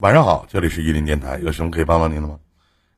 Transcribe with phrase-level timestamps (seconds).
[0.00, 2.38] 晚上好，这里是伊林电台，有什么可以帮到您的吗？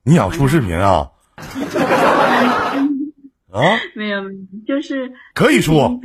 [0.04, 1.10] 你想出视频啊？
[3.51, 3.60] 啊？
[3.97, 4.22] 没有，
[4.64, 6.00] 就是可以出，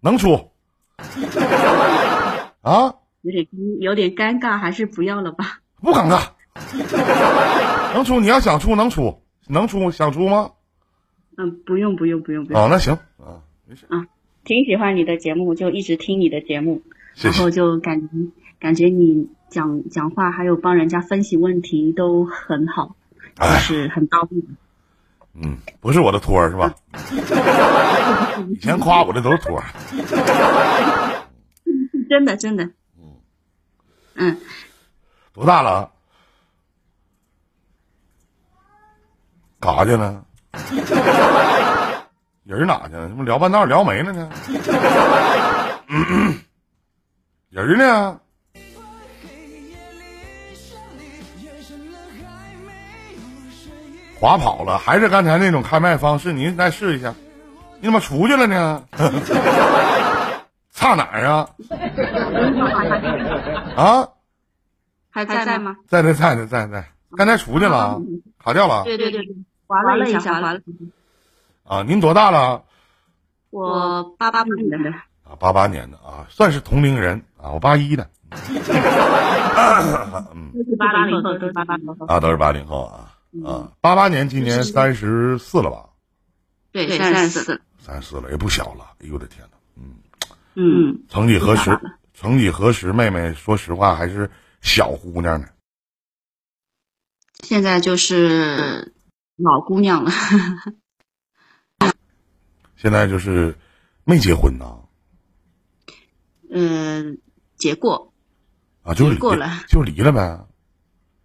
[0.00, 0.50] 能出。
[2.62, 2.94] 啊？
[3.20, 3.46] 有点
[3.80, 5.60] 有点尴尬，还是不要了吧？
[5.82, 6.28] 不尴尬，
[7.92, 8.18] 能出。
[8.18, 10.52] 你要想出能出，能出想出吗？
[11.36, 12.62] 嗯，不用不用不用不用。
[12.62, 13.84] 哦，那行啊，没事。
[13.90, 14.06] 啊，
[14.44, 16.80] 挺喜欢你的节目，就一直听你的节目，
[17.14, 18.08] 谢谢然后就感觉
[18.58, 22.94] 感觉你讲讲话还有帮人家分析问题都很好，
[23.36, 24.42] 就哎，是很到位。
[25.40, 26.74] 嗯，不是我的托儿是吧？
[28.50, 29.64] 以前夸我的都是托儿。
[32.08, 32.64] 真的真的。
[32.98, 33.14] 嗯，
[34.14, 34.36] 嗯
[35.32, 35.90] 多大了啊？
[39.60, 40.24] 干啥去了？
[42.44, 43.08] 人哪去了？
[43.08, 44.30] 怎么聊半道聊没了呢？
[47.50, 48.20] 人呢？
[54.20, 56.32] 滑跑了，还是刚才那种开麦方式？
[56.32, 57.14] 您再试一下。
[57.80, 58.84] 你怎么出去了呢？
[60.72, 61.48] 差哪儿啊？
[63.76, 64.08] 啊？
[65.10, 65.76] 还在在吗？
[65.86, 66.84] 在在在在在在，
[67.16, 67.96] 刚才出去了啊，
[68.42, 69.20] 卡掉了对对对，
[69.66, 70.60] 滑了一下，滑了。
[71.64, 71.82] 啊！
[71.86, 72.62] 您多大了？
[73.50, 74.90] 我八八年的，
[75.24, 78.08] 啊，八八年的啊，算是同龄人啊，我八一的。
[80.34, 82.06] 嗯都是八零后，都是八八后。
[82.06, 83.10] 啊，都是八零后啊
[83.44, 85.90] 啊，八八年今年三十四了吧？
[86.72, 87.60] 对，三十四。
[87.78, 88.94] 三十四了，也不小了。
[89.00, 89.94] 哎呦我的天呐，嗯，
[90.54, 91.78] 嗯，曾几何时
[92.14, 95.48] 曾几何时，妹妹说实话还是小姑娘呢。
[97.44, 98.92] 现在就是
[99.36, 100.10] 老姑娘了。
[102.76, 103.56] 现在就是
[104.04, 104.84] 没结婚呢
[106.50, 107.18] 嗯，
[107.56, 108.12] 结过。
[108.82, 110.46] 啊，就离过了就离了呗。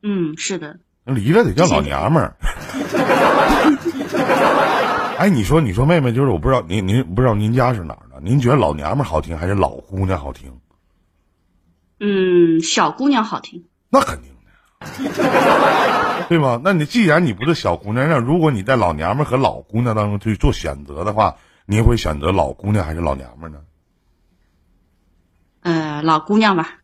[0.02, 0.80] 嗯，是的。
[1.06, 2.36] 那离了得叫老娘们儿。
[5.18, 8.19] 哎，你说，你说，妹妹，就是我不知道您您不知道您家是哪儿的？
[8.22, 10.59] 您觉得老娘们儿好听还是老姑娘好听？
[12.00, 13.66] 嗯，小姑娘好听。
[13.90, 14.47] 那肯定的，
[16.28, 16.59] 对吧？
[16.64, 21.35] 那你既然你不是小姑娘，那如果你在老娘们儿和老姑娘当中去做选择的话，
[21.66, 23.62] 你会选择老姑娘还是老娘们儿呢？
[25.62, 26.80] 呃，老姑娘吧。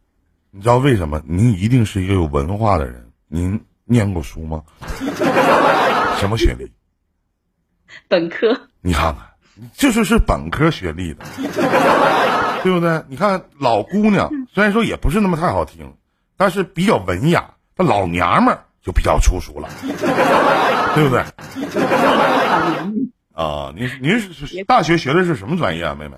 [0.51, 1.21] 你知道为什么？
[1.25, 3.11] 您一定是一个有文化的人。
[3.27, 4.63] 您念过书吗？
[6.19, 6.71] 什么学历？
[8.07, 8.61] 本科。
[8.81, 9.25] 你看看，
[9.73, 11.25] 就是是本科学历的，
[12.63, 13.03] 对不对？
[13.09, 15.95] 你看老姑娘，虽然说也不是那么太好听，
[16.37, 17.55] 但是比较文雅。
[17.75, 19.69] 但老娘们儿就比较粗俗了，
[20.95, 21.23] 对不对？
[23.33, 26.17] 啊，您您是大学学的是什么专业啊，妹妹？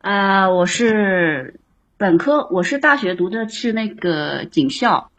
[0.00, 1.60] 呃，我是
[1.96, 5.12] 本科，我是大学读的是那个警校，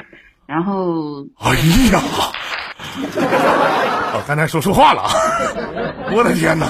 [0.50, 1.52] 然后哎
[1.94, 2.02] 呀，
[3.06, 5.12] 我 刚才说错话了啊！
[6.12, 6.66] 我的天哪！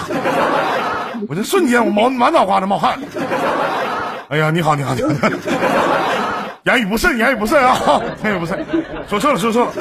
[1.29, 3.00] 我这瞬间我毛满脑瓜子冒汗。
[4.28, 5.29] 哎呀，你好，你好，你好！
[6.66, 8.01] 言语不慎，言语不慎啊！
[8.22, 8.66] 言语不慎，
[9.07, 9.72] 说错了，说错了。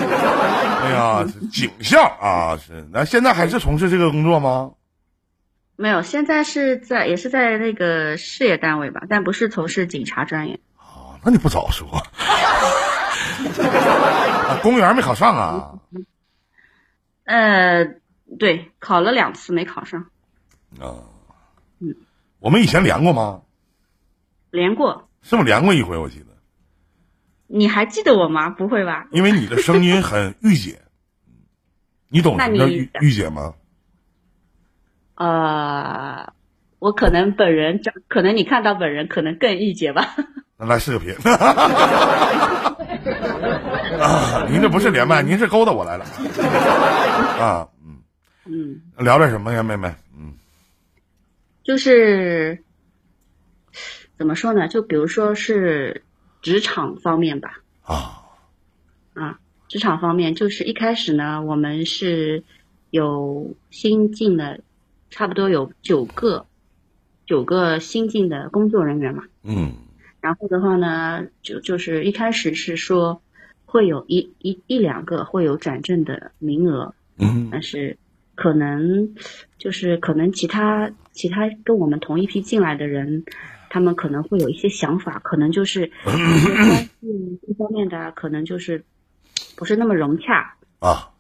[0.85, 4.71] 哎呀，警校啊，是那现在还是从事这个工作吗？
[5.75, 10.61] 没有，现在是在也是在那个事业单位吧，但不是从事警察专业。
[10.79, 11.85] 哦，那你不早说。
[14.49, 15.79] 啊，公务员没考上啊？
[17.25, 17.85] 呃，
[18.39, 20.07] 对，考了两次没考上，
[20.81, 21.05] 啊，
[22.41, 23.43] 我们以前连过吗？
[24.51, 25.09] 连过。
[25.23, 25.99] 是不是连过一回？
[25.99, 26.27] 我记得。
[27.47, 28.51] 你还记得我吗？
[28.51, 29.09] 不会吧？
[29.11, 30.81] 因为你的声音很御姐，
[32.09, 33.55] 你懂什么叫御御姐吗？
[35.17, 36.33] 呃，
[36.79, 40.15] 我可能本人，可能你看到本人可能更御姐吧。
[40.57, 41.15] 那来视个频。
[44.01, 46.05] 啊，您这不是连麦，您是勾搭我来了。
[47.39, 47.97] 啊，嗯，
[48.47, 49.95] 嗯，聊点什么呀，妹妹？
[50.19, 50.35] 嗯，
[51.63, 52.63] 就是
[54.17, 54.69] 怎么说呢？
[54.69, 56.03] 就比如说是
[56.43, 57.61] 职场方面吧。
[57.83, 58.23] 啊，
[59.15, 59.39] 啊，
[59.69, 62.43] 职场方面就是一开始呢，我们是
[62.91, 64.61] 有新进的，
[65.11, 66.47] 差不多有九个
[67.27, 69.25] 九个新进的工作人员嘛。
[69.43, 69.73] 嗯
[70.21, 73.23] 然后的话呢，就就是一开始是说
[73.65, 77.97] 会有一一一两个会有转正的名额，嗯但是
[78.35, 79.15] 可能
[79.59, 83.25] 就是可能其他其他跟我们同一批进来的人，
[83.71, 88.85] 他们可能会有一些想法，可能就是 一些关系这方面的，可能就是
[89.57, 91.11] 不是那么融洽，啊，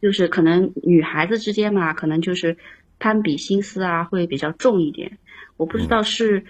[0.00, 2.56] 就是可能女孩子之间嘛，可能就是
[2.98, 5.18] 攀比心思啊会比较重一点。
[5.56, 6.44] 我不知道是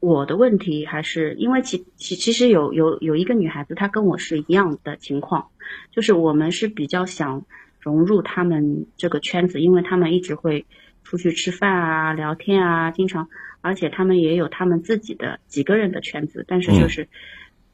[0.00, 5.48] 我的问题还是因为其其其实有有有一个女孩子，她跟我是一样的情况，
[5.90, 7.44] 就是我们是比较想
[7.80, 10.66] 融入他们这个圈子，因为他们一直会
[11.02, 13.28] 出去吃饭啊、聊天啊，经常，
[13.60, 17.08] 而且他们也有他们自己的几个人的圈子，但是就是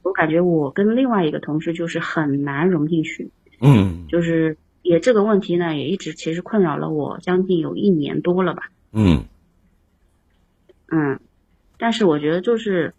[0.02, 3.30] 我感觉我跟另外一个同事就是很难融进去，
[3.60, 4.06] 嗯。
[4.08, 8.70] 就是也这个问题呢，也一直其实困扰了我将近有一年多了吧。
[8.92, 9.24] 嗯。
[10.88, 11.18] 嗯，
[11.78, 12.94] 但是我觉得就是，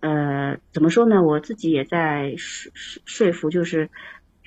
[0.00, 1.22] 呃，怎么说呢？
[1.22, 3.90] 我自己也在说说说服，就是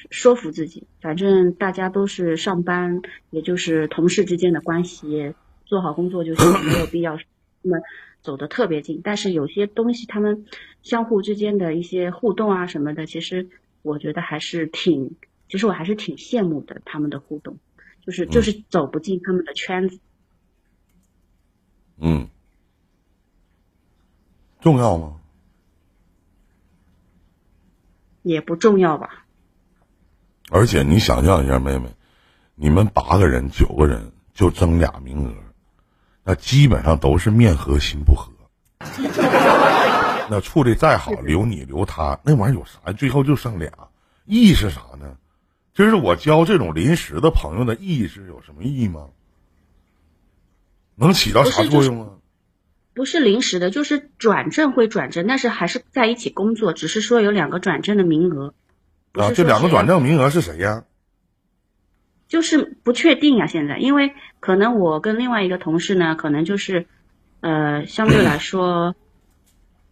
[0.10, 5.34] 说服自己，反正大家都是上班，也就是同事之间的关系，
[5.66, 7.18] 做好工作就行，没有必要
[7.62, 7.84] 那么
[8.22, 9.02] 走得特别近。
[9.04, 10.46] 但是有些东西，他们
[10.82, 13.50] 相互之间的一些互动啊什么的，其实
[13.82, 15.16] 我觉得还是挺，
[15.50, 17.58] 其实我还是挺羡慕的，他们的互动，
[18.06, 20.00] 就是就是走不进他们的圈子。
[22.00, 22.28] 嗯，
[24.64, 25.18] 重要吗？
[28.22, 29.26] 也不重要吧？
[30.50, 31.90] 而且你想象一下，妹妹，
[32.56, 35.34] 你们八个人、九个人就争俩名额，
[36.24, 38.32] 那基本上都是面和心不和。
[40.30, 42.94] 那处的再好，留你留他，那玩意儿有啥？
[42.94, 43.70] 最后就剩俩，
[44.24, 45.18] 意义是啥呢？
[45.74, 49.10] 就是我交这种临时的朋友的意义是有什么意义吗？
[50.96, 52.10] 能起到啥作用啊？
[52.94, 58.54] 不是临时的，就是转正会转正，但是还是在一起工作，只是说有两个转正的名额。
[59.12, 60.84] 不啊，是这两个转正名额是谁呀？
[62.28, 66.88] 就是不确定呀、现在因为可能我跟另外一个同事呢，可能就是
[67.42, 68.96] 呃相对来 说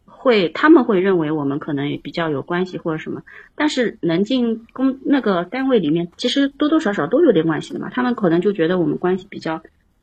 [0.05, 3.21] 会他们会认为我们可能也比较有关系或者什么，
[3.55, 7.89] 但是能进工那个单位里面，其实多多少少都有点关系的嘛。
[7.91, 9.61] 他们可能就觉得我们关系比较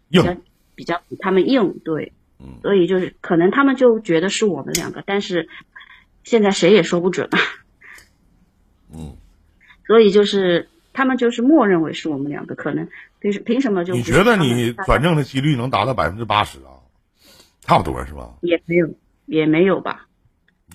[0.09, 0.41] 比较硬，
[0.77, 5.49] 比较比他们硬，对，嗯所以就是可能他们就觉得是我们两个，但是
[6.25, 7.29] 现在谁也说不准，
[8.95, 9.17] 嗯，
[9.87, 12.89] 所以就是他们就是默认为是我们两个，可能
[13.21, 16.79] 凭什凭什么就你觉得你转正的几率能达到百分之八十啊？
[17.61, 18.35] 差不多是吧？
[18.41, 18.89] 也没有
[19.27, 20.07] 也没有吧？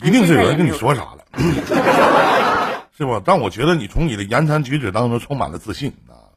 [0.03, 1.25] 一定是有人跟你说啥了，
[2.97, 3.21] 是吧？
[3.23, 6.33] 但我觉得你从你的言谈举止当中充满了自信啊！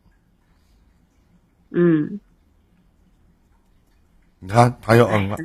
[1.70, 2.20] 嗯，
[4.38, 5.36] 你看他又嗯 了，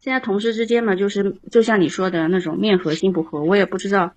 [0.00, 4.14] 现在同事之间嘛，就是就像你说的那种面和心不和，我也不知道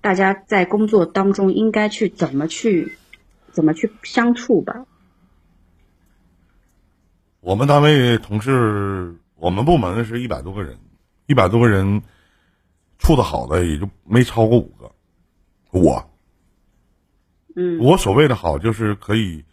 [0.00, 2.96] 大家在工作当中应该去怎么去
[3.52, 4.86] 怎么去相处吧。
[7.40, 10.78] 我们单位同事，我们部门是一百多个人，
[11.26, 12.02] 一百多个人
[12.98, 14.90] 处的好的也就没超过五个。
[15.70, 16.10] 我
[17.54, 19.44] 嗯我所谓的好，就是可以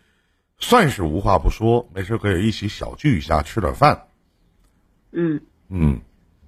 [0.63, 4.07] 算是无话不说，没事可以一起小聚一下，吃点饭，
[5.12, 6.00] 嗯，嗯，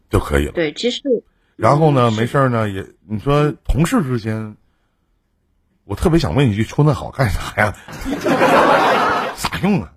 [0.09, 0.53] 就可以了。
[0.53, 1.01] 对，其实
[1.57, 4.55] 然后呢，没事呢，也你说同事之间，
[5.83, 7.75] 我特别想问一句，处那好干啥呀？
[9.35, 9.93] 啥用啊？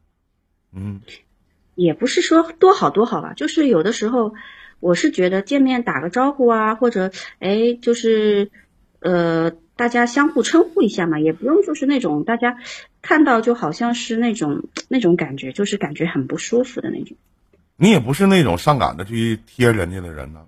[0.72, 1.00] 嗯，
[1.76, 4.34] 也不是说多好多好吧，就是有的时候
[4.80, 8.50] 我是觉得见面打个招呼啊，或者哎，就是
[8.98, 12.56] 呃，大家相互称呼一下嘛，也不用就是那种大家
[13.02, 17.16] 看到就好像是那种 那种感觉，就是感觉很不舒服的那种。
[17.76, 20.44] 你也不是那种上赶着去贴人家的人呢。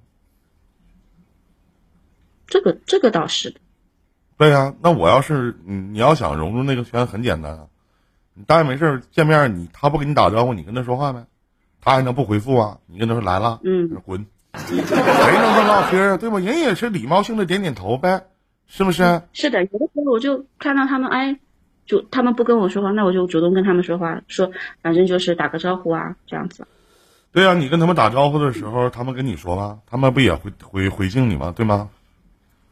[2.48, 3.60] 这个这个倒是的，
[4.36, 7.66] 对呀、那我要是你，你要想融入那个圈，很简单啊。
[8.34, 11.24] 你当然没事见面，你他不跟你打招呼，你跟他说话呗，
[11.80, 12.78] 他还能不回复啊？
[12.86, 16.16] 你跟他说来了，嗯，滚，谁能这么唠嗑啊？
[16.16, 16.40] 对吧？
[16.40, 18.24] 人也是礼貌性的点点头呗，
[18.66, 19.22] 是不是？
[19.32, 21.38] 是的，有的时候我就看到他们哎。
[21.86, 24.50] 主他们不跟我说话，那我就主动跟他们说话，说
[24.82, 26.66] 反正就是打个招呼啊，这样子。
[27.32, 29.80] 对啊、你跟他们打招呼的时候，他们跟你说吗？
[29.86, 31.52] 他们不也回回回敬你吗？
[31.54, 31.88] 对吗？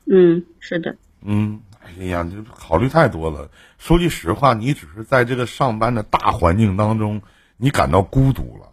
[0.07, 3.49] 嗯，是的，嗯，哎呀，你考虑太多了。
[3.79, 7.21] 说句实话，你只是在这个上班的大环境当中，
[7.57, 8.69] 你感到孤独了。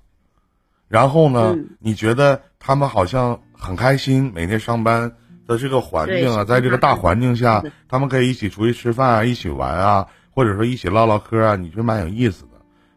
[0.87, 5.11] 然后呢，嗯你觉得他们好像很开心，每天上班
[5.45, 12.49] 的这个环境啊，在这个大环境下，他们可以一起出去吃饭啊，一起玩啊，或者说一起唠唠嗑啊，你觉得蛮有意思的。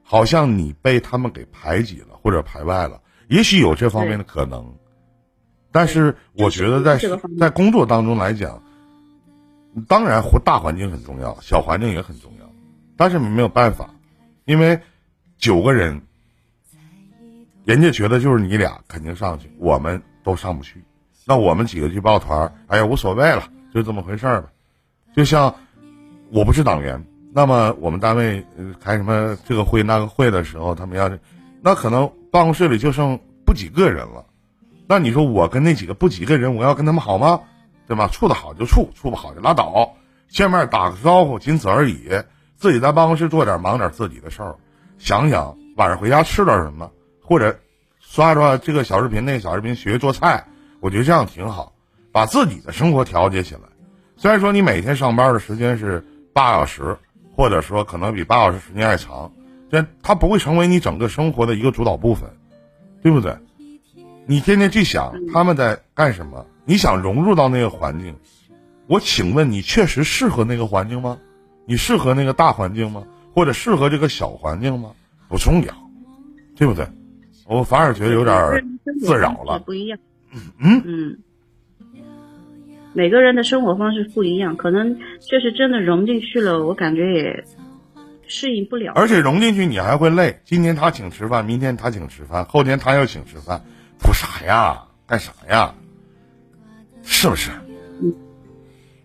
[0.03, 4.75] 好像你被他们给排挤了或者排外了，也许有这方面的可能。
[5.71, 6.99] 但是我觉得在
[7.39, 8.63] 在工作当中来讲，
[9.87, 12.51] 当然环大环境很重要，小环境也很重要，
[12.97, 13.95] 但是没有办法，
[14.47, 14.81] 因为
[15.37, 16.01] 九个人，
[17.67, 20.83] 人家觉得就是你俩肯定上去，我们都上不去，
[21.27, 24.49] 那我们几个去抱团儿，哎呀无所谓了，就这么回事儿吧。
[25.15, 25.55] 就像
[26.31, 27.05] 我不是党员，
[27.39, 28.45] 那么我们单位
[28.83, 31.09] 开什么这个会那个会的时候，他们要
[31.63, 33.17] 那可能办公室里就剩
[33.47, 34.27] 不几个人了。
[34.89, 37.41] 那你说我跟那几个不几个人，我要跟他们好吗？
[37.87, 38.09] 对吧？
[38.09, 39.95] 处的好就处，处不好就拉倒。
[40.29, 42.11] 见面打个招呼，仅此而已。
[42.57, 44.57] 自己在办公室做点忙点自己的事儿，
[44.99, 46.91] 想想晚上回家吃点什么，
[47.23, 47.57] 或者
[48.01, 50.45] 刷刷这个小视频那个小视频，学学做菜。
[50.81, 51.73] 我觉得这样挺好，
[52.11, 53.61] 把自己的生活调节起来。
[54.17, 56.97] 虽然说你每天上班的时间是八小时，
[57.39, 59.31] 或者说可能比八小时时间还长，
[59.71, 62.29] 但它不会成为你整个生活的一个主导部分，
[63.01, 63.33] 对不对？
[64.27, 68.13] 你天天去想他们在干什么，你想融入到那个环境，
[68.89, 71.17] 我请问你确实适合那个环境吗？
[71.65, 73.05] 你适合那个大环境吗？
[73.33, 74.91] 或者适合这个小环境吗？
[75.29, 75.73] 不重要，
[76.57, 76.85] 对不对？
[77.47, 78.35] 我反而觉得有点
[79.01, 79.61] 自扰了。
[79.61, 79.97] 不一样。
[80.59, 81.19] 嗯嗯。
[82.99, 87.45] 每个人的生活方式不一样，可能确实真的融进去了，我感觉也
[88.27, 88.93] 适应不了。
[88.97, 93.63] 而且融进去你还会累，今天他请吃饭，明天他请吃饭，后天他又请吃饭，
[94.01, 94.83] 图啥呀？
[95.07, 95.73] 干啥呀？
[97.05, 97.53] 是不是？
[98.03, 98.13] 嗯，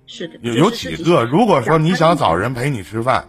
[0.08, 0.40] 是的。
[0.42, 1.24] 有有几个？
[1.26, 3.28] 如果说你想找人陪你吃饭，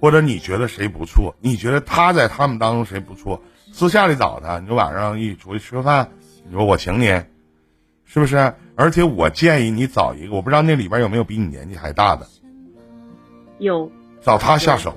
[0.00, 6.10] 或者你觉得谁不错，你觉得他在他们当中谁不错，私下里找他，你说晚上一起出去吃个饭，
[6.46, 7.20] 你说我请你。
[8.12, 8.54] 是不是？
[8.80, 12.26] 而且我建议你找一个，我不知道那里边有没有比你年纪还大的。
[13.58, 13.92] 有。
[14.22, 14.94] 找他下手。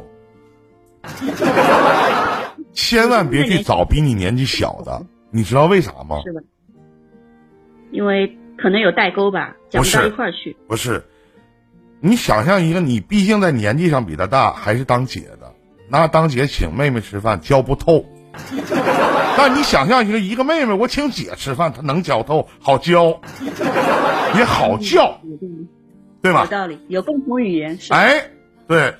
[2.71, 6.21] 千万别去找比你年纪小的，你知道为啥吗？
[6.23, 6.41] 是的。
[7.91, 10.55] 因为可能有代沟吧，讲不到一块儿去。
[10.65, 11.03] 不是。
[11.99, 15.53] 你想象一个，你毕竟在年纪上比他大，还是当姐的，
[15.89, 18.05] 那当姐请妹妹吃饭，教不透。
[19.37, 23.19] 那你想象一个一个妹妹，我请姐吃饭，她能教透，好教，
[24.35, 25.19] 也好教，
[26.21, 26.41] 对吧？
[26.41, 27.77] 有道理，有共同语言。
[27.89, 28.25] 哎，
[28.67, 28.95] 对，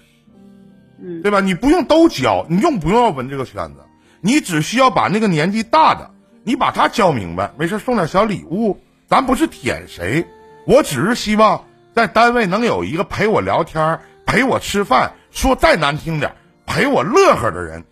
[1.02, 1.40] 嗯，对吧？
[1.40, 3.84] 你不用都教，你用不用要闻这个圈子？
[4.22, 6.10] 你只需要把那个年纪大的，
[6.44, 8.80] 你把他教明白，没事送点小礼物。
[9.08, 10.26] 咱不是舔谁，
[10.66, 16.34] 我只是希望在单位能有一个陪我聊天、陪我吃饭，说再难听点，
[16.66, 17.84] 陪我乐呵的人。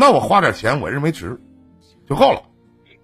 [0.00, 1.38] 那我花点钱，我认为值。
[2.08, 2.42] 就够了，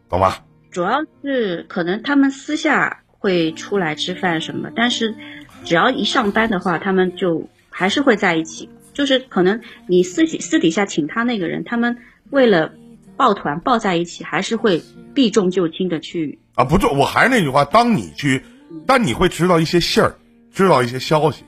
[0.08, 0.44] 懂吧？
[0.70, 5.14] 主要是可能他们私下会出来吃饭什么，但是
[5.62, 8.70] 只要一上班的话，他们就还是会在一起。
[8.94, 11.98] 就是可能你私底私底下请他那个人，他们
[12.30, 12.72] 为了
[13.16, 14.82] 抱团抱在一起，还是会
[15.14, 16.64] 避重就轻的去啊。
[16.64, 18.42] 不重，我还是那句话，当你去，
[18.86, 20.16] 但你会知道一些信儿，
[20.50, 21.44] 知道一些消息，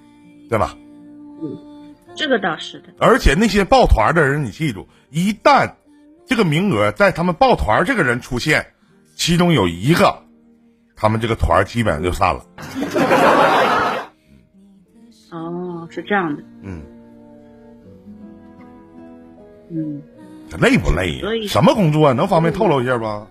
[0.51, 0.77] 对吧？
[1.43, 2.89] 嗯，这个倒是的。
[2.99, 5.75] 而且那些抱团的人，你记住，一旦。
[6.27, 8.75] 这个名额在他们抱团这个人出现，
[9.17, 10.25] 其中有一个，
[10.95, 12.45] 他们这个团基本上就散了。
[15.31, 16.43] 哦，是这样的。
[16.63, 16.83] 嗯。
[19.71, 20.03] 嗯。
[20.61, 21.49] 累不累呀？
[21.49, 22.13] 什么工作啊？
[22.13, 23.27] 能方便透露一下不？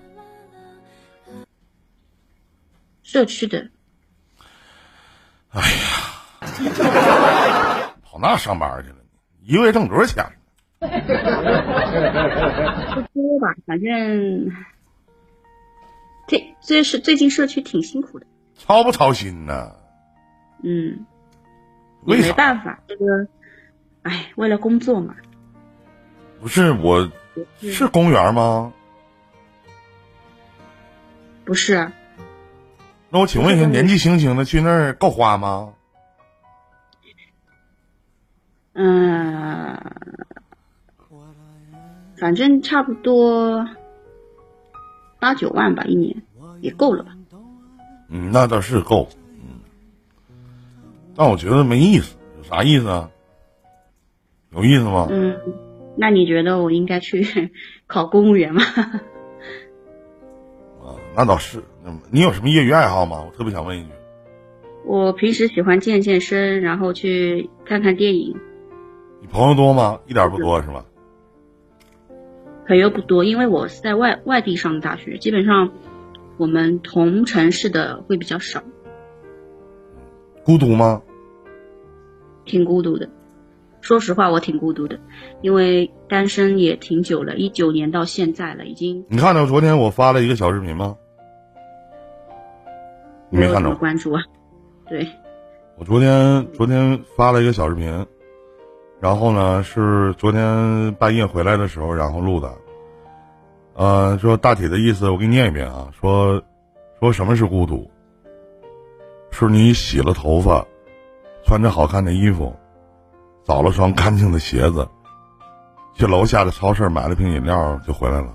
[3.04, 3.70] 社区的。
[5.50, 6.48] 哎呀，
[8.02, 8.96] 跑那上班去了，
[9.44, 10.26] 一个月挣多少钱？
[13.14, 14.52] 不多吧，反正
[16.28, 18.26] 这这是最近社区挺辛苦的，
[18.56, 19.72] 操不操心呢？
[20.64, 21.06] 嗯，
[22.06, 23.28] 也没办法，这个，
[24.04, 25.16] 哎，为了工作嘛。
[26.40, 27.12] 不是我，
[27.62, 28.74] 是公园吗？
[31.46, 31.92] 不是。
[33.10, 35.74] 那我请问一下，年纪轻轻的去那儿够花吗？
[38.74, 39.78] 嗯。
[42.20, 43.68] 反正差不多
[45.20, 46.24] 八九万吧，一年
[46.62, 47.12] 也够了吧？
[48.10, 49.08] 嗯，那倒是够。
[49.42, 49.60] 嗯，
[51.16, 53.10] 但我觉得没意思，有啥意思啊？
[54.52, 55.08] 有意思吗？
[55.12, 55.38] 嗯，
[55.96, 57.52] 那你觉得我应该去
[57.86, 58.64] 考公务员吗？
[60.84, 61.64] 啊，那倒是。
[62.12, 63.24] 你有什么业余爱好吗？
[63.26, 63.90] 我特别想问一句。
[64.86, 68.36] 我平时喜欢健健身，然后去看看电影。
[69.22, 70.00] 你朋友多吗？
[70.08, 70.86] 一点不多是吧？
[72.68, 75.72] 朋友不多，因为我是在外外地上的大学，基本上
[76.36, 78.62] 我们同城市的会比较少。
[80.44, 81.02] 孤独吗？
[82.44, 83.10] 挺孤独的，
[83.80, 85.00] 说实话，我挺孤独的，
[85.42, 89.06] 因为单身也挺久了，一九年到现在了，已经。
[89.10, 90.98] 你看到昨天我发了一个小视频吗？
[93.30, 93.74] 你没看着？
[93.76, 94.22] 关注啊？
[94.90, 95.08] 对。
[95.78, 98.06] 我昨天昨天发了一个小视频。
[99.00, 102.52] 然后呢，是昨天半夜回来的时候，然后录的。
[103.76, 105.88] 呃，说大体的意思，我给你念一遍啊。
[106.00, 106.42] 说，
[107.00, 107.90] 说什么是孤独？
[109.30, 110.66] 是你洗了头发，
[111.46, 112.56] 穿着好看的衣服，
[113.44, 114.88] 找了双干净的鞋子，
[115.94, 118.34] 去楼下的超市买了瓶饮料就回来了。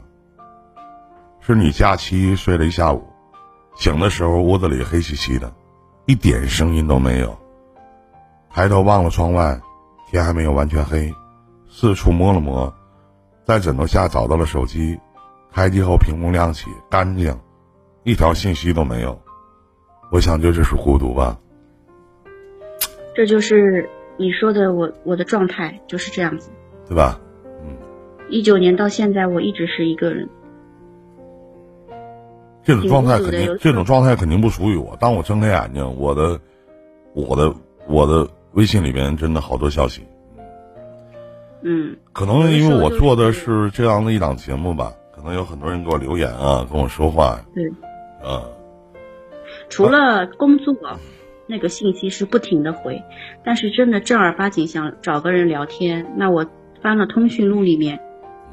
[1.40, 3.02] 是你假期睡了一下午，
[3.74, 5.52] 醒的时候屋子里黑漆漆的，
[6.06, 7.36] 一点声音都没有。
[8.48, 9.60] 抬头望了窗外，
[10.12, 11.14] 天还没有完全黑，
[11.70, 12.72] 四处摸了摸，
[13.46, 15.00] 在枕头下找到了手机，
[15.50, 17.34] 开机后屏幕亮起，干净，
[18.04, 19.18] 一条信息都没有。
[20.10, 21.38] 我想这就是孤独吧。
[23.14, 23.88] 这就是
[24.18, 26.50] 你说的我我的状态就是这样子，
[26.86, 27.18] 对吧？
[27.64, 27.74] 嗯。
[28.28, 30.28] 一九年到现在，我一直是一个人。
[32.62, 34.94] 这种状态肯定，这种状态肯定不属于我。
[35.00, 36.38] 当我睁开眼睛，我的，
[37.14, 37.54] 我的，
[37.88, 40.06] 我的微信里边真的好多消息。
[41.62, 41.96] 嗯。
[42.12, 47.40] 可能因为我做的是这样的一档节目吧，可能有很多人给我留言啊，跟我说话。
[47.54, 47.68] 对。
[48.28, 48.44] 啊。
[49.68, 50.74] 除了工作，
[51.46, 53.02] 那个信息是不停的回，
[53.44, 56.46] 但是真的正儿八经想找个人聊天，那我
[56.82, 58.00] 翻了通讯录里面，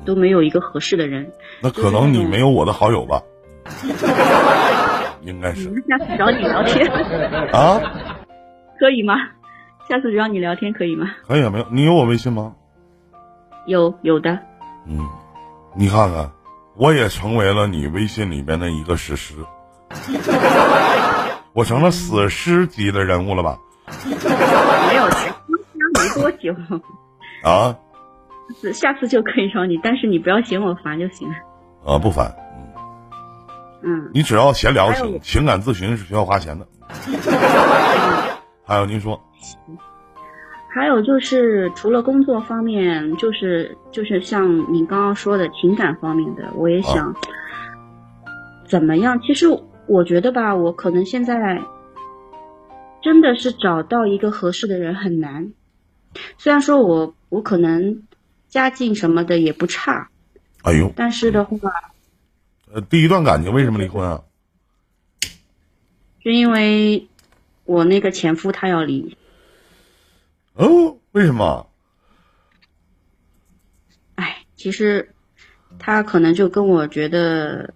[0.05, 1.31] 都没有一个合适的人。
[1.61, 3.21] 那可能你没有我的好友吧？
[5.23, 5.65] 应该是。
[5.87, 6.89] 下次找你聊天
[7.51, 7.81] 啊？
[8.79, 9.15] 可以吗？
[9.89, 11.09] 下次找你聊天可以吗？
[11.27, 11.65] 可以啊，没有。
[11.71, 12.53] 你有我微信吗？
[13.65, 14.37] 有有的。
[14.87, 14.99] 嗯，
[15.75, 16.31] 你看看，
[16.75, 19.33] 我也成为了你微信里边的一个史诗。
[21.53, 23.57] 我成了史诗级的人物了吧？
[24.05, 26.55] 没有，才没多久。
[27.43, 27.75] 啊？
[28.73, 31.35] 下次就可以找你，但是你不要嫌我烦就行了。
[31.83, 32.35] 啊，不烦。
[33.81, 36.67] 嗯，你只要闲聊行，情感咨询是需要花钱的。
[38.69, 39.19] 还有您说，
[40.71, 47.15] 还有就是除了工作方面，就是就是像你刚刚说的情感方面的，我也想
[48.67, 49.19] 怎么样？
[49.21, 49.47] 其实
[49.87, 51.59] 我觉得吧，我可能现在
[53.01, 55.51] 真的是找到一个合适的人很难。
[56.37, 58.03] 虽然说我我可能
[58.49, 60.09] 家境什么的也不差，
[60.61, 61.57] 哎呦，但是的话。
[62.71, 64.21] 呃，第一段感情为什么离婚啊？
[66.23, 67.07] 就因为
[67.69, 69.15] 我那个前夫他要离。
[70.53, 71.69] 哦，为什么？
[74.15, 75.13] 哎，其实
[75.77, 77.71] 他可能就跟我觉得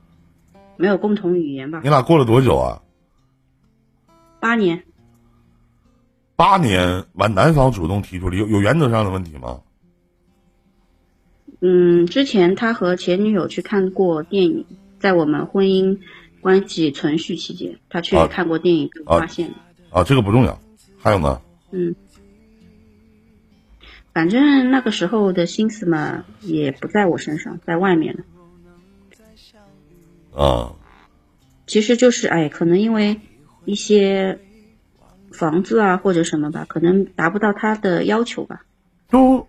[0.78, 1.82] 没有共同语言吧。
[1.84, 2.82] 你俩过了多久啊？
[4.40, 4.84] 八年。
[6.36, 9.62] 八年，完男方主动提出离，有有原则上的问题吗？
[11.62, 14.66] 嗯，之前他和前女友去看过电影。
[15.00, 16.00] 在我们婚姻
[16.40, 19.56] 关系存续期间，他去看过电影，发现啊，
[20.02, 20.58] 这个不重要。
[20.98, 21.42] 还有呢？
[21.72, 21.94] 嗯，
[24.14, 28.24] 反正那个时候的心思嘛，也不在我身上，在外面呢。
[30.34, 30.74] 啊，
[31.68, 33.20] 其实就是哎，可能因为
[33.66, 34.40] 一些
[35.32, 38.66] 房子啊或者什么吧，可能达不到他的要求吧。
[39.10, 39.48] 都，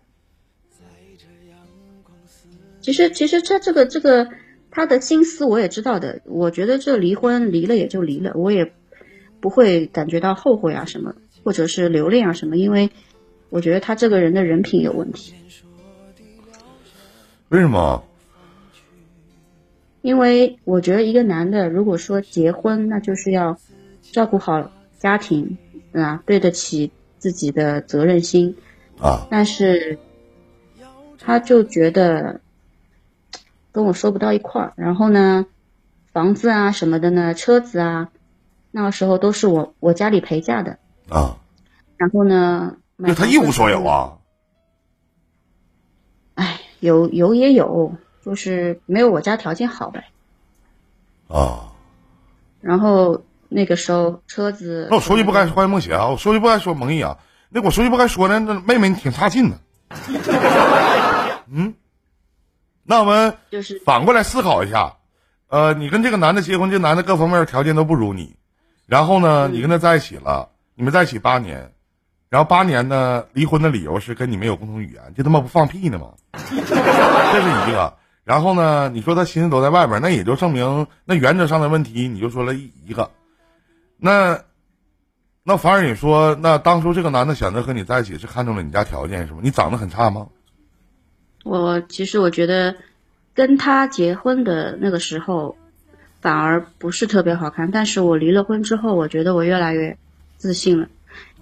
[2.80, 4.28] 其实其实这这个这个。
[4.76, 8.72] 他的心思我也知道的，我觉得这离婚离了也就离了，我也
[9.44, 12.88] 不会感觉到后悔啊什么，或者是留恋啊什么，因为
[13.50, 15.35] 我觉得他这个人的人品有问题。
[17.50, 18.02] 为什么？
[20.00, 23.59] 因为我觉得一个男的如果说结婚，那就是要
[24.00, 25.59] 照顾好家庭
[25.92, 28.57] 啊，对得起自己的责任心
[28.98, 29.98] 啊，但是
[31.18, 32.40] 他就觉得。
[33.74, 35.46] 跟我说不到一块儿，然后呢，
[36.12, 38.09] 房子啊什么的呢，车子啊，
[38.77, 41.39] 那个时候都是我我家里陪嫁的啊。
[41.97, 44.19] 然后呢，那他一无所有啊。
[46.35, 50.07] 哎，有有也有，就是没有我家条件好呗。
[51.29, 51.73] 啊。
[52.61, 57.19] 然后那个时候车子，那我说句不该说的梦姐啊，我说句不该说蒙毅啊，
[57.51, 59.57] 那我说句不该说的，那妹妹你挺差劲的。
[61.49, 61.75] 嗯。
[62.83, 64.97] 那我们就是反过来思考一下，
[65.47, 68.35] 呃，你跟这个男的结婚，这男的各方面条件都不如你，
[68.87, 71.73] 然后呢，你跟他在一起了，你们在一起八年，
[72.29, 76.12] 然后八年呢，离婚的理由是跟你没有共同语言，这他妈不放屁呢吗？
[76.33, 77.94] 这是一个。
[78.25, 83.11] 然后呢，你说他心思都在外边，那也就证明那原则上的问题，你就说了一个。
[83.99, 84.40] 那
[85.42, 89.40] 那反而你说，那当初这个男的选择和你在一起是看中了你家条件是吗？
[89.42, 90.27] 你长得很差吗？
[91.44, 92.75] 我其实我觉得，
[93.35, 95.55] 跟他结婚的那个时候，
[96.25, 97.71] 反而不是特别好看。
[97.71, 99.99] 但是我离了婚之后，我觉得我越来越
[100.39, 100.89] 自信了，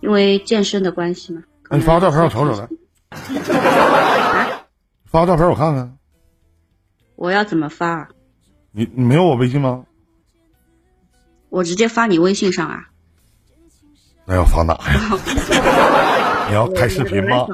[0.00, 1.44] 因为健身的关系嘛。
[1.70, 2.68] 你发个照片我瞅瞅来。
[5.06, 5.96] 发个照片我看看。
[7.14, 8.08] 我要怎么发？
[8.72, 9.84] 你你没有我微信吗？
[11.48, 12.88] 我直接发你微信上啊。
[14.24, 14.82] 那要发哪呀？
[16.50, 17.46] 你要开视频吗？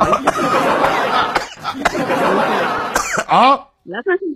[3.28, 3.68] 啊！
[3.84, 4.26] 我来看看，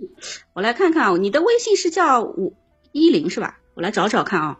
[0.53, 2.53] 我来看看啊，你的微信是叫五
[2.93, 3.57] 一零是吧？
[3.73, 4.57] 我来找找看啊。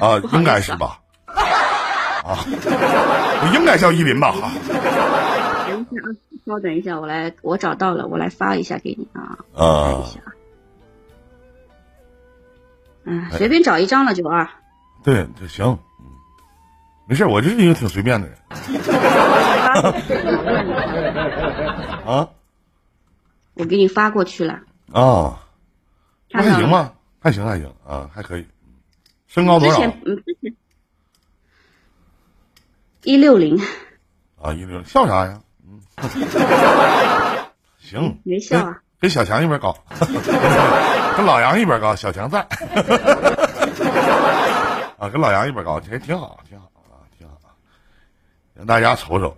[0.00, 1.00] 啊， 应该是吧？
[1.26, 4.32] 啊，我应该叫依林吧？
[4.32, 4.50] 哈，
[5.68, 6.08] 等一下啊，
[6.46, 10.32] 稍等一下，我来，我找到了，我来发一下给你啊，看啊一，下啊。
[13.04, 14.48] 嗯，随便找一张了九二。
[15.02, 16.06] 对，这行，嗯，
[17.06, 18.38] 没事，我就是一个挺随便的人
[22.06, 22.28] 啊
[23.54, 24.60] 我给你发过去了，
[24.92, 25.40] 啊。
[26.34, 28.46] 还行吧，还行还行啊，还可以。
[29.26, 30.22] 身高多少之前嗯
[33.02, 33.58] 一六零，
[34.40, 34.52] 啊？
[34.52, 35.40] 一六零笑啥呀？
[35.66, 35.80] 嗯，
[37.78, 38.80] 行， 没笑啊。
[38.98, 39.76] 跟小强一边高，
[41.16, 42.40] 跟老杨一边高，小强在。
[44.98, 47.52] 啊，跟老杨一边高，其实挺好，挺好啊，挺好啊。
[48.54, 49.36] 让大家瞅瞅。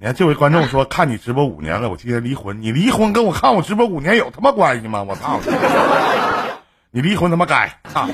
[0.00, 2.62] 你看这位观众说看你直播五年了，我今天离婚。
[2.62, 5.02] 你离婚跟我看我直播五年有他妈关系吗？
[5.02, 5.40] 我操！
[6.92, 8.08] 你离婚他妈该啊！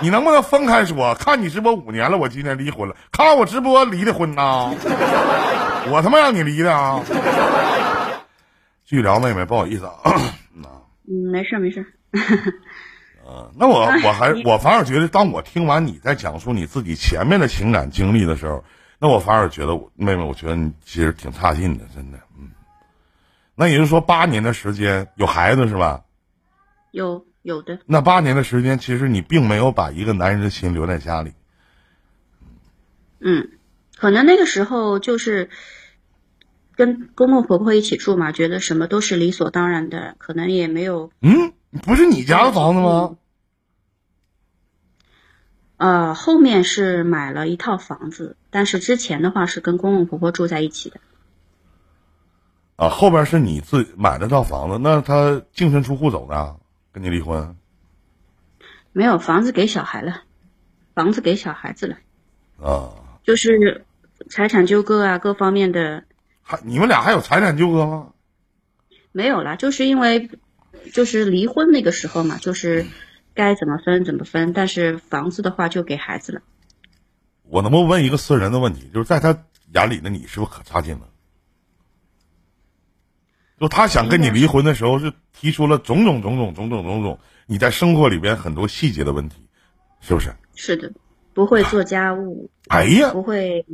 [0.00, 1.14] 你能不能分开说？
[1.16, 2.96] 看你直播五年了，我今天离婚了。
[3.12, 4.72] 看我直播离的婚呐？
[5.90, 7.02] 我他妈让你离的啊！
[8.86, 9.92] 继续聊，妹妹，不好意思啊。
[10.56, 11.84] 嗯，没事没事。
[13.58, 18.64] 那我哎我还我反而觉得，当我听完你在讲述你自己前面的情感经历的时候，
[19.02, 22.52] 那我反而觉得我妹妹，我觉得你其实挺差劲的，真的，嗯。
[23.56, 26.04] 那也就是说，八年的时间有孩子是吧？
[26.92, 31.32] 有有的，那八年的时间，其实你并没有把一个男人的心留在家里。
[33.18, 33.48] 嗯，
[33.96, 35.50] 可能那个时候就是
[36.76, 43.16] 跟公公婆婆一起住嘛，觉得什么都是理所当然的，可能也没有嗯，不是你家的房子吗？
[45.82, 51.00] 呃，后面是买了一套房子，但是之前的话是跟公公婆婆住在一起的。
[52.76, 56.54] 啊，后边是你自己买了套房子，那他净身出户走的，
[56.92, 57.56] 跟你离婚
[58.92, 60.22] 没有房子给小孩了，
[60.94, 61.96] 房子给小孩子了，
[62.64, 62.94] 啊？
[63.24, 63.84] 就是
[64.30, 66.04] 财产纠葛啊，各方面的
[66.42, 68.12] 还你们俩还有财产纠葛吗？
[69.10, 70.30] 没有了，就是因为
[70.92, 72.86] 就是离婚那个时候嘛，就是
[73.34, 76.42] 该怎么分怎么分，但是房子的话就给孩子了。
[77.44, 78.88] 我能不能问一个私人的问题？
[78.92, 81.08] 就是在他眼里的你是不是可差劲了？
[83.60, 89.46] 就他想跟你离婚的时候，是提出了种种种种种种种种你在生活里边很多细节的问题，
[90.00, 90.34] 是不是？
[90.54, 90.92] 是的，
[91.32, 93.64] 不会做家务，哎呀，不会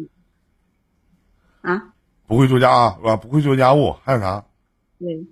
[1.62, 1.94] 啊，
[2.26, 3.16] 不会做家是吧？
[3.16, 4.44] 不会做家务，还有啥？
[4.98, 5.26] 对，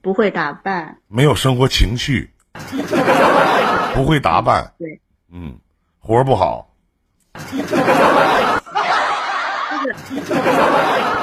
[0.00, 2.30] 不会打扮，没有生活情趣，
[3.94, 5.00] 不会打扮，对，
[5.32, 5.56] 嗯，
[5.98, 6.68] 活儿不好，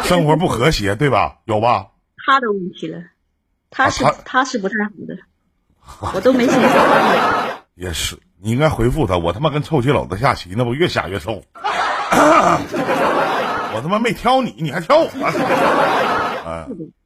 [0.04, 1.38] 生活不和谐，对吧？
[1.46, 1.88] 有吧？
[2.26, 3.00] 他的问题了，
[3.70, 5.18] 他是、啊他他是不太好的，
[6.16, 6.68] 我都没心思。
[7.76, 9.18] 也是，你应该回复他。
[9.18, 11.44] 我他妈跟臭棋篓子下棋，那不越下越臭。
[13.78, 15.10] 我他妈没挑你，你还挑我？
[16.46, 16.66] 哎，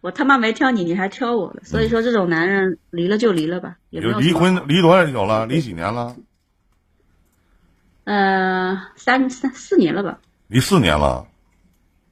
[0.00, 5.46] 我他妈没挑你，你还挑我了，所以说这种男人离了就离了吧，也没就离婚离多久了？
[5.46, 6.16] 离几年了？
[8.04, 11.26] 呃三三四年了吧，离四年了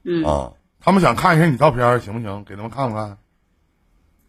[0.04, 0.52] 嗯、啊！
[0.80, 2.44] 他们想看一下你照片，行不行？
[2.44, 3.18] 给他们看看。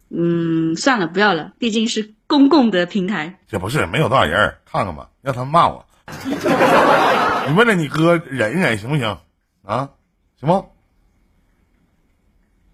[0.08, 5.86] 嗯，算了，不要了，毕竟是公共的平台，这不是没有多少人，看看吧，让他们骂我。
[7.48, 9.18] 你为了你哥忍一忍行不行？
[9.62, 9.90] 啊，
[10.40, 10.64] 行吗？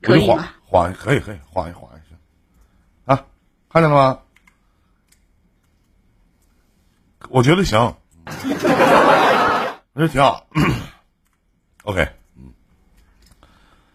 [0.01, 0.49] 可以吗？
[0.66, 3.14] 晃，可以可以晃一晃一下。
[3.14, 3.24] 啊，
[3.70, 4.18] 看见了吗？
[7.29, 7.81] 我觉得行，
[8.26, 8.31] 我
[9.94, 10.46] 觉得挺好。
[11.83, 12.52] OK，嗯，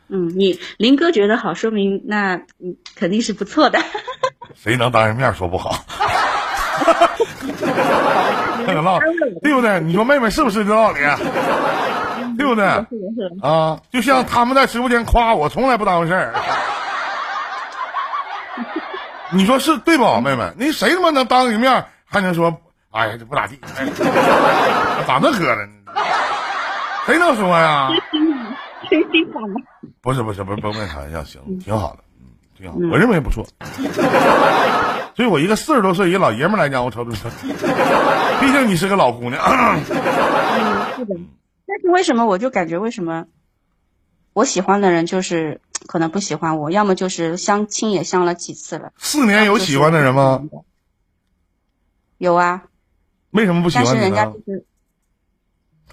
[0.10, 3.80] 嗯你林哥觉得好，说明那嗯肯定是不错的。
[4.56, 5.86] 谁能当着面说不好？
[8.68, 9.00] 那个唠，
[9.42, 9.80] 对不对？
[9.80, 11.00] 你说妹妹是不是这道理？
[12.38, 12.65] 对不对？
[12.65, 16.34] 是的，是的，啊，就像他们在直播间夸我，从来不当回事儿。
[19.34, 20.52] 你说是对不，妹妹？
[20.58, 22.54] 那谁他妈能当着你面还能说，
[22.91, 23.86] 哎呀，这不咋地，哎、
[25.08, 25.72] 咋那磕碜呢？
[27.06, 27.89] 谁能说呀？
[28.89, 29.56] 真心话吗？
[30.02, 32.26] 不是不是不是，甭开玩笑，行，挺好的，嗯，
[32.58, 33.46] 挺好，嗯我认为不错。
[35.15, 37.30] 对我一个四十多岁一个老爷们来讲，我瞅瞅瞅，
[38.41, 39.80] 毕竟你是个老姑娘，嗯，
[40.98, 41.15] 是的。
[41.72, 43.28] 但是为什么我就感觉为什么
[44.34, 50.44] 我喜欢的人就是可能不喜欢我，要么就是相亲也相了几次了，四年有喜欢的人吗？？
[52.18, 52.66] 有啊，
[53.30, 54.54] 为什么不喜但是欢你呢人家就？
[54.54, 54.66] 是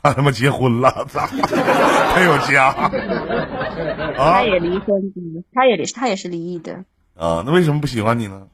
[0.02, 1.28] 他他妈结婚了，操！
[1.28, 2.70] 他有家。
[4.18, 8.48] 啊他也离婚的，他也他也是离异的，啊，那为什么不喜欢你呢？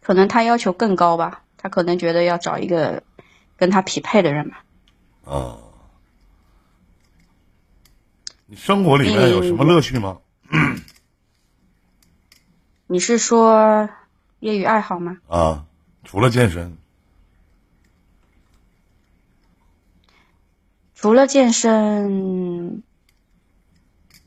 [0.00, 3.02] 可能他要求更高吧，他可能觉得要找一个
[3.56, 4.64] 跟他匹配的人吧。
[5.24, 5.58] 啊，
[8.54, 10.18] 你生活里面有什么乐趣吗？
[12.86, 13.88] 你是说
[14.38, 15.16] 业余爱好吗？
[15.26, 15.64] 啊，
[16.04, 16.78] 除了健身，
[20.94, 22.84] 除了健身，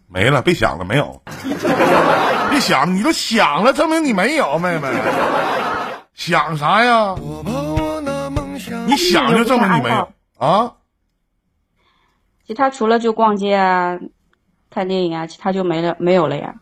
[0.08, 1.22] 没了，别想了，没有。
[2.52, 4.90] 别想，你都想了，证明你没有，妹妹。
[6.13, 7.16] 想啥呀？
[8.88, 10.74] 你想就证明你没有啊？
[12.46, 13.98] 其他除了就逛街啊、
[14.78, 16.62] 看电影啊，其他就没了，没有了呀。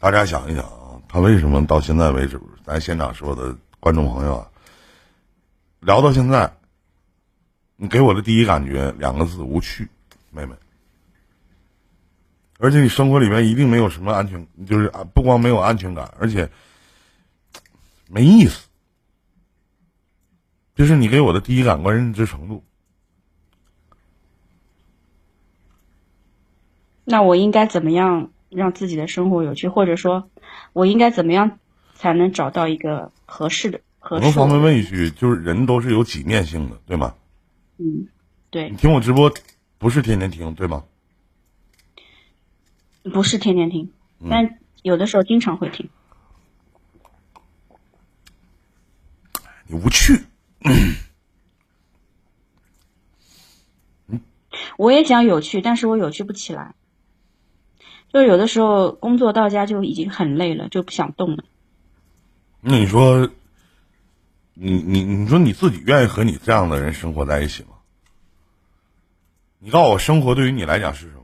[0.00, 4.50] 大家想一想啊，他为什么到现在为止，咱现场所有的观众朋友啊，
[5.78, 6.56] 聊到现在，
[7.76, 9.88] 你给我的第一感觉两个字：无趣，
[10.32, 10.56] 妹妹。
[12.58, 16.50] 而且你生活里面一定没有什么安全，就是啊，不光没有安全感，而且
[18.08, 18.66] 没意思。
[20.74, 22.64] 这是你给我的第一感官认知程度。
[27.12, 30.30] 那我应该怎么样让自己的生活有趣，或者说，
[30.72, 31.58] 我应该怎么样
[31.92, 34.62] 才能找到一个合适的合适我能方便？
[34.62, 37.14] 问一句，就是人都是有几面性的，对吗？
[37.76, 38.08] 嗯，
[38.48, 39.30] 对你，听我直播
[39.76, 40.84] 不是天天听，对吗？
[43.12, 45.90] 不是天天听，嗯但有的时候经常会听。
[49.66, 50.18] 你无趣，
[54.78, 56.74] 我也想有趣，但是我有趣不起来。
[58.12, 61.44] 就有的时候工作到家就已经很累了，就不想动了。
[62.60, 63.30] 那你说，
[64.54, 67.70] 你你你说你自己愿意和你这样的人生活在一起吗？
[69.58, 71.22] 你告诉我，生活对于你来讲是什么？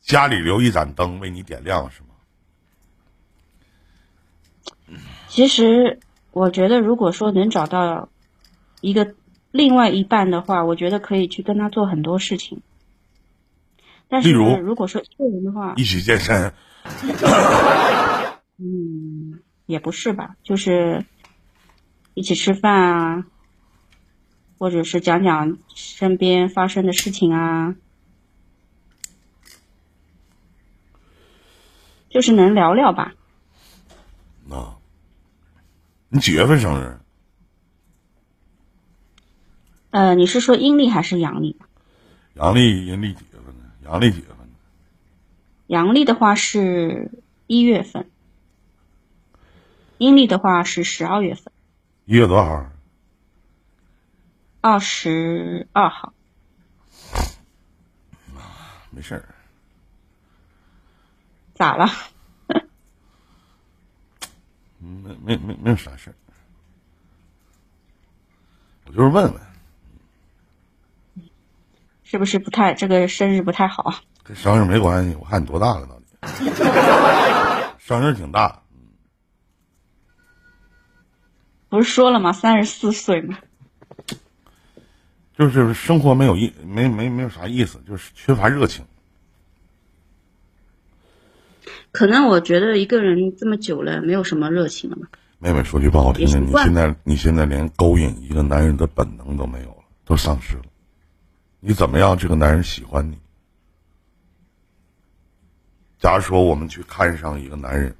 [0.00, 2.08] 家里留一盏灯为你点亮是吗？
[5.28, 5.98] 其实
[6.32, 8.08] 我觉得，如果说能找到
[8.80, 9.14] 一个
[9.50, 12.60] 另外一半的话，我觉得可以去跟他做很多事情。
[14.08, 16.52] 但是例，如如果说一个人的话，一起健身，
[18.58, 21.04] 嗯，也不是吧，就是
[22.14, 23.26] 一起吃饭啊，
[24.58, 27.74] 或者是讲讲身边发生的事情啊，
[32.08, 33.14] 就是能聊聊吧。
[34.48, 34.78] 啊，
[36.08, 36.98] 你几月份生日？
[39.90, 41.58] 呃，你是说阴历还是阳历？
[42.34, 43.16] 阳历、阴历？
[43.86, 44.36] 阳历几月份？
[45.68, 47.10] 阳历的话是
[47.46, 48.10] 一月份，
[49.98, 51.52] 阴历的话是十二月份，
[52.04, 52.66] 一月多少号？
[54.60, 56.12] 二十二号。
[58.90, 59.34] 没事儿，
[61.54, 61.86] 咋了？
[64.78, 66.16] 没没没没有啥事儿，
[68.86, 69.40] 我就是问问，
[72.08, 74.00] 是不是不太这个生日不太好啊？
[74.22, 75.16] 跟生日没关系。
[75.16, 76.06] 我看你多大了到底？
[77.84, 78.62] 生日挺大，
[81.68, 82.32] 不是说了吗？
[82.32, 83.36] 三十四岁嘛。
[85.36, 88.84] 就是生活没有意没没没有啥意思，就是缺乏热情。
[91.90, 95.08] 可能我觉得一个人这么久了，没有什么热情了嘛。
[95.40, 100.62] 妹妹说句不好听的，你现在你现在连勾引一个男人的本能都没有了，都丧失了。
[101.68, 103.18] 你怎么样这个男人喜欢你？
[105.98, 107.96] 假如说我们去看上一个男人，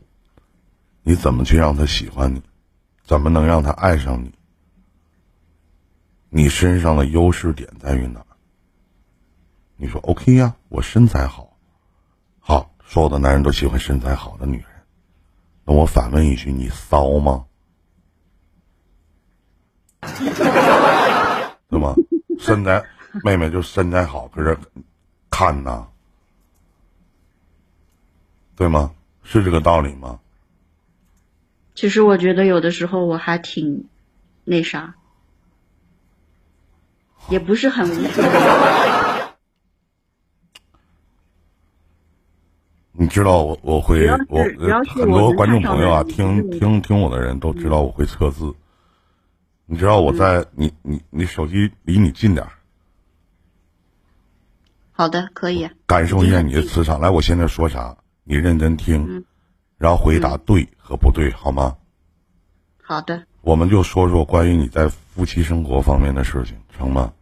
[1.03, 2.41] 你怎么去让他喜欢你？
[3.03, 4.33] 怎么能让他爱上你？
[6.29, 8.25] 你身上的优势点在于哪？
[9.75, 11.59] 你说 OK 呀、我身材好，
[12.39, 14.67] 好，所有的男人都喜欢身材好的女人。
[15.65, 17.47] 那我反问一句，你骚吗？
[21.69, 21.97] 对吗？
[22.39, 22.85] 身材，
[23.25, 24.59] 妹妹就身材好，搁这
[25.31, 25.87] 看呐，
[28.57, 28.93] 对吗？
[29.23, 30.21] 是这个道理吗？
[31.75, 33.89] 其实我觉得有的时候我还挺
[34.45, 34.95] 那啥，
[37.29, 37.87] 也不是很。
[42.99, 44.43] 你知道我我会我
[44.89, 48.55] 很多观众朋友啊，听听听我的人都知道我会测字。
[49.67, 52.53] 你知道我在嗯你你你手机离你近点儿，
[54.97, 55.71] 好的，可以啊。
[55.87, 56.99] 感受一下你的磁场。
[56.99, 59.25] 来，我现在说啥，你认真听，嗯
[59.77, 61.77] 然后回答对和不对，好吗？
[62.83, 67.13] 好的，我们就说说关于你在夫妻生活方面的事情，成吗？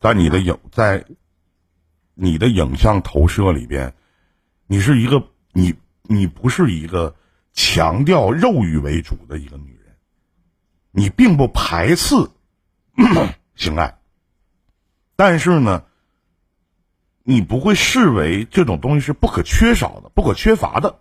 [0.00, 1.02] 在你的影在
[2.14, 3.94] 你的影像投射里边，
[4.66, 7.14] 你是一个你你不是一个
[7.54, 9.96] 强调肉欲为主的一个女人，
[10.90, 12.16] 你并不排斥
[13.56, 13.96] 性爱，
[15.16, 15.84] 但是呢，
[17.22, 20.98] 你不会视为这种东西是不可缺少的、不可缺乏的，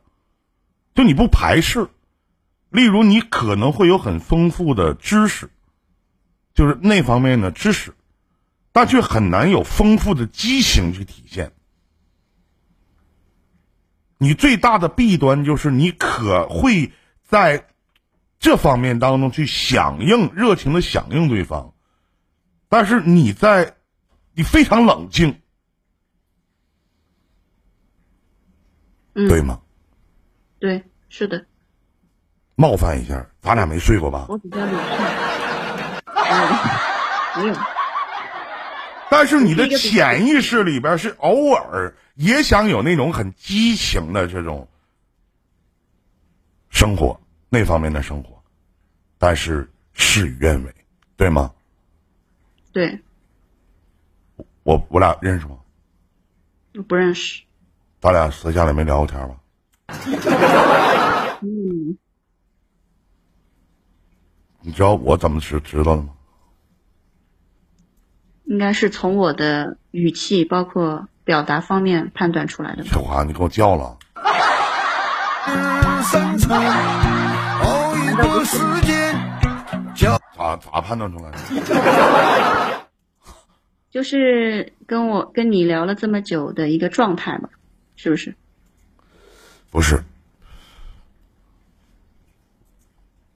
[0.93, 1.89] 就你不排斥。
[2.69, 5.49] 例如，你可能会有很丰富的知识，
[6.53, 7.93] 就是那方面的知识。
[8.73, 11.51] 但却很难有丰富的激情去体现。
[14.17, 17.67] 你最大的弊端就是你可会在
[18.39, 21.73] 这方面当中去响应热情的响应对方，
[22.69, 23.75] 但是你在
[24.33, 25.41] 你非常冷静，
[29.13, 29.59] 对吗？
[30.59, 31.45] 对，是的。
[32.55, 34.25] 冒犯一下，咱俩没睡过吧？
[34.29, 34.81] 我比较理性。
[37.41, 37.55] 没 有。
[39.09, 44.69] 但是你的潜意识里边是偶尔也想有那种很激情的这种
[46.69, 47.19] 生活，
[47.49, 48.41] 那方面的生活，
[49.17, 50.73] 但是事与愿违，
[51.17, 51.53] 对吗？
[52.71, 53.01] 对。
[54.63, 55.57] 我我俩认识吗？
[56.87, 57.43] 不认识。
[58.01, 59.35] 咱俩私下里没聊过天吧？
[61.41, 61.97] 嗯。
[64.61, 66.09] 你知道我怎么知知道的吗？
[68.45, 72.83] 应该是从我的语气，包括表达方面判断出来的。
[72.85, 73.97] 小华你给我叫了。
[80.35, 81.37] 咋咋判断出来的？
[83.91, 87.49] 就是跟我跟你聊了这么久的一个状态嘛，
[87.95, 88.35] 是不是？
[89.69, 90.03] 不是。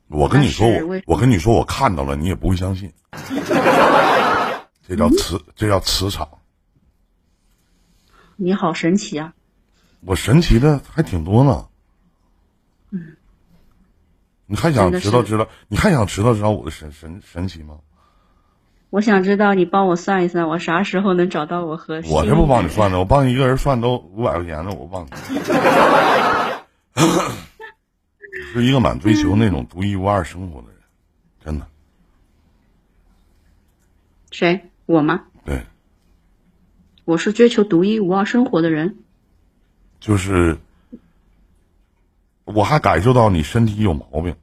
[0.08, 2.92] 我跟你说，我我跟你说，我看到了，你也不会相信。
[4.88, 6.28] 这叫 磁，这叫磁场。
[8.36, 9.34] 你好神奇啊！
[10.02, 11.68] 我神奇的还挺多呢。
[12.92, 13.16] 嗯。
[14.46, 15.48] 你还想知道知道？
[15.68, 17.80] 你还想知道知道我的神神神奇吗？
[18.96, 22.02] 我想知道，你帮我算一算，我啥时候能找到我和？
[22.08, 25.10] 我这不帮你算呢，我帮你一个人算都五百块钱呢，我帮你。
[28.54, 30.78] 是一个蛮追求那种独一无二生活的人，
[31.44, 31.68] 真的。
[34.32, 34.70] 谁？
[34.86, 35.26] 我吗？
[35.44, 35.66] 对，
[37.04, 39.00] 我是追求独一无二生活的人。
[40.00, 40.58] 就是，
[42.46, 44.38] 我还感受到你身体有毛病。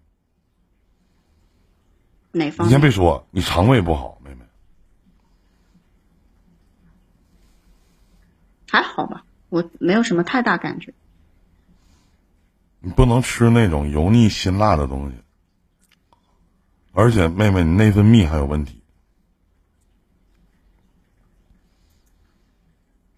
[2.32, 2.66] 哪方？
[2.66, 4.40] 你先别说，你肠胃不好，妹妹。
[8.72, 10.94] 还好吧，我没有什么太大感觉。
[12.80, 15.16] 你不能吃那种油腻辛辣的东西，
[16.92, 18.80] 而且妹妹，你内分泌还有问题。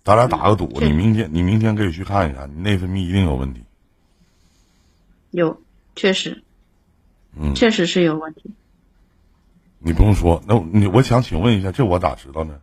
[0.02, 3.62] 咱俩打个赌，你明天你明天可以去看一下，你内分泌一定有问题。
[5.30, 5.62] 有，
[5.94, 6.42] 确实，
[7.36, 8.50] 嗯，确实是有问题。
[9.78, 12.60] 你不用说，那你我想请问一下，这我咋知道呢？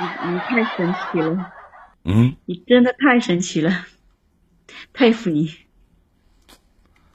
[0.00, 1.52] 你你太神奇了，
[2.04, 3.84] 嗯，你真的太神奇了，
[4.92, 5.54] 佩服你。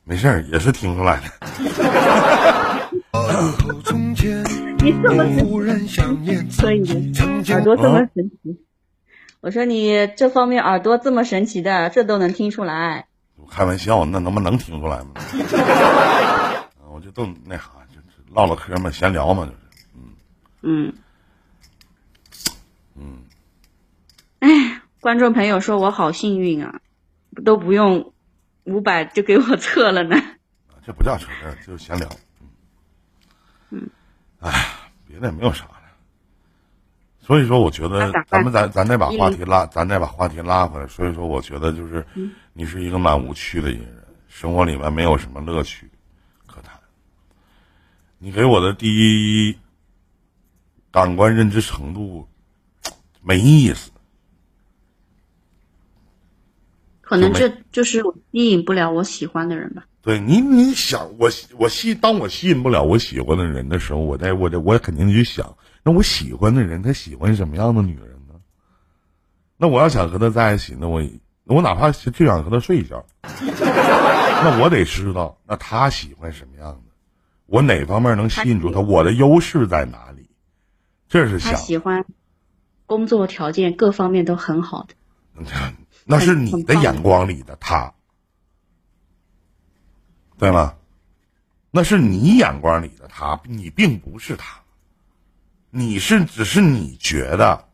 [0.04, 1.24] 没事儿，也是听出来的。
[4.84, 5.26] 你这么
[5.88, 8.62] 神奇，可以的，耳朵这么神奇。
[9.42, 13.08] 我说你这方面耳朵这么神奇的，这都能听出来。
[13.50, 15.14] 开玩笑，那能不能听出来吗？
[16.92, 19.58] 我就都那啥，就是唠唠嗑嘛，闲聊嘛，就是。
[19.96, 20.02] 嗯。
[20.62, 20.94] 嗯。
[24.46, 26.82] 哎， 观众朋友说我好幸运啊，
[27.44, 28.14] 都不用
[28.64, 30.16] 五百就给我测了呢。
[30.86, 32.08] 这不叫扯淡，就是闲聊。
[33.72, 33.90] 嗯。
[34.40, 34.52] 哎。
[35.08, 35.72] 别的也没有啥了，
[37.22, 40.86] 所以说我觉得咱们咱咱再把话题拉，咱再把话题拉回来。
[40.88, 42.06] 所以说我觉得就是
[42.52, 45.90] 你是一个蛮无趣的一个人，生活里面没有什么乐趣
[46.48, 46.78] 可谈。
[48.18, 49.58] 你给我的第一
[50.92, 52.28] 感官认知程度
[53.22, 53.92] 没意思，
[57.06, 58.02] 可能这就是
[58.32, 59.86] 吸引不了我喜欢的人吧。
[60.02, 68.36] 对你，你想我我吸，当我吸引不了我喜欢的人的时候，我在我这我肯定就想，那我喜欢的人他喜欢什么样的女人呢？
[69.58, 71.02] 那我要想和他在一起，那我
[71.46, 76.92] 我哪怕就想和他睡一觉，那我得知道那他喜欢什么样的，
[77.46, 80.30] 我哪方面能吸引住他，我的优势在哪里？
[81.08, 82.04] 这是想他喜欢
[82.86, 84.96] 工作条件各方面都很好的，
[86.06, 87.94] 那是你的眼光里的他。
[90.38, 90.76] 对吗？
[91.72, 94.62] 那是你眼光里的他，你并不是他。
[95.70, 97.66] 你是只是你觉得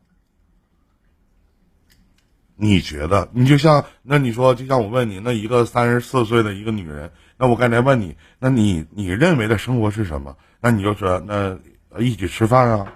[2.55, 10.37] 你觉得，你就像那你说，就像我问你，那一个三十四岁的一个女人，那我刚才问你，那你你认为的生活是什么？
[10.59, 11.57] 那你就说，那
[11.99, 12.93] 一起吃饭啊，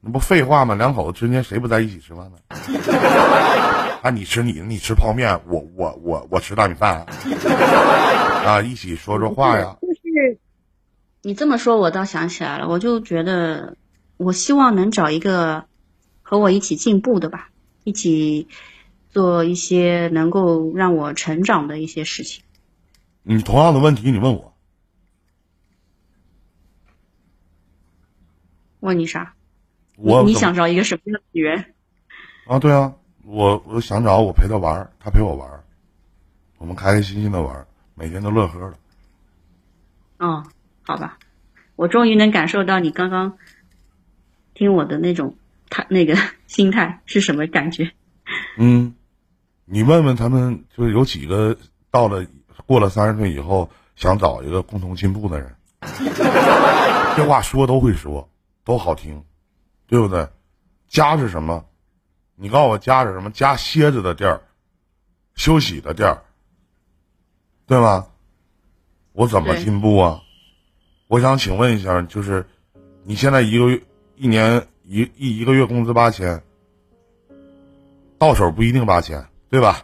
[0.00, 0.74] 那不废话吗？
[0.74, 2.38] 两口子之间谁不在一起吃饭呢？
[4.02, 7.04] 啊，你吃你的，你吃泡面，我我我我吃大米饭，
[8.46, 9.76] 啊，一起说说话呀。
[9.82, 10.38] 就是
[11.22, 13.76] 你这么说，我倒想起来了，我就觉得，
[14.16, 15.66] 我希望能找一个
[16.22, 17.50] 和我一起进步的吧，
[17.84, 18.48] 一起
[19.10, 22.42] 做一些能够让我成长的一些事情。
[23.22, 24.54] 你同样的问题，你问我，
[28.80, 29.34] 问你啥？
[30.00, 31.64] 我你想找一个什么样的女人？
[32.46, 32.92] 啊，对啊，
[33.24, 35.62] 我我想找我陪她玩儿，他陪我玩儿，
[36.58, 38.76] 我们开开心心的玩儿，每天都乐呵的。
[40.18, 40.44] 哦，
[40.82, 41.18] 好吧，
[41.76, 43.38] 我终于能感受到你刚刚
[44.54, 45.36] 听我的那种
[45.68, 47.90] 他那个心态是什么感觉。
[48.58, 48.94] 嗯，
[49.64, 51.56] 你问问他们，就是有几个
[51.90, 52.26] 到了
[52.66, 55.54] 过了三十岁以后想找一个共同进步的人？
[57.16, 58.28] 这话说都会说，
[58.64, 59.22] 都好听，
[59.90, 60.26] 对不对？
[60.86, 61.66] 家是什么？
[62.36, 63.28] 你告诉我家是什么？
[63.32, 64.40] 家歇着的地儿，
[65.34, 66.22] 休息的地儿，
[67.66, 68.06] 对吗？
[69.12, 70.22] 我怎么进步啊？
[71.08, 72.46] 我想请问一下，就是
[73.02, 73.82] 你现在一个月
[74.14, 76.40] 一年一一一个月工资八千，
[78.16, 79.82] 到手不一定八千，对吧？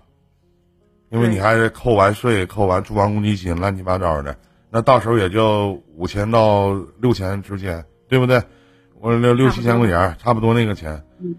[1.11, 4.39] 因为你还是扣完税、扣完住房公积金，乱七八糟的，
[4.71, 8.41] 那到手也就五千到六千之间，对不对？
[9.01, 11.03] 我六六七千块钱，差不多那个钱。
[11.21, 11.35] 嗯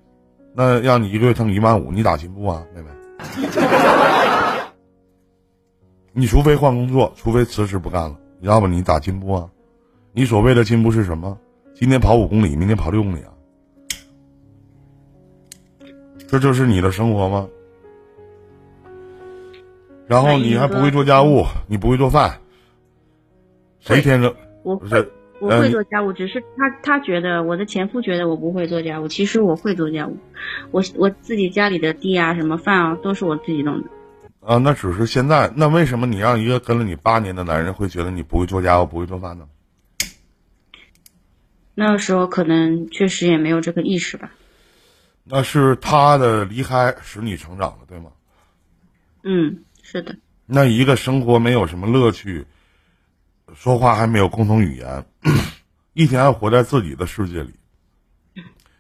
[0.60, 2.90] 那让你一个月挣一万五，你咋进步啊，妹妹？
[6.14, 9.48] 你除非换工作，除非辞职不干了，要不你咋进步啊？
[10.14, 11.38] 你所谓的进步是什么？
[11.76, 13.30] 今天跑五公里，明天跑六公里啊？
[16.28, 17.48] 这就是你的生活吗？
[20.08, 22.36] 然后你还不会做家务，你不会做饭，
[23.80, 24.34] 谁天生
[24.64, 25.08] 我不是？
[25.40, 30.18] 我会做家务，只是他他觉得我的前夫觉得我不会做家务，其实我会做家务，
[30.72, 33.90] 我我自己家里的地啊、什么饭啊都是我自己弄的。
[34.42, 35.52] 啊，那只是现在。
[35.56, 39.48] 那为什么你让一个跟了你八年的男人会觉得你不会做家务、不会做饭呢？
[41.76, 44.32] 那个时候可能确实也没有这个意识吧。
[45.24, 48.12] 那是他的离开使你成长了，对吗？
[49.24, 50.16] 嗯，是的，
[50.46, 52.46] 那一个生活没有什么乐趣，
[53.56, 55.06] 说话还没有共同语言，
[55.94, 57.54] 一天还活在自己的世界里，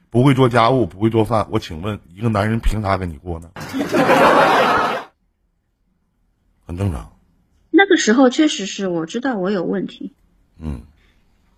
[0.10, 1.48] 不会做家务，不会做饭。
[1.52, 3.52] 我请问，一个男人凭啥跟你过呢？
[6.66, 7.14] 很正常。
[7.70, 10.14] 那个时候确实是我知道我有问题，
[10.60, 10.82] 嗯，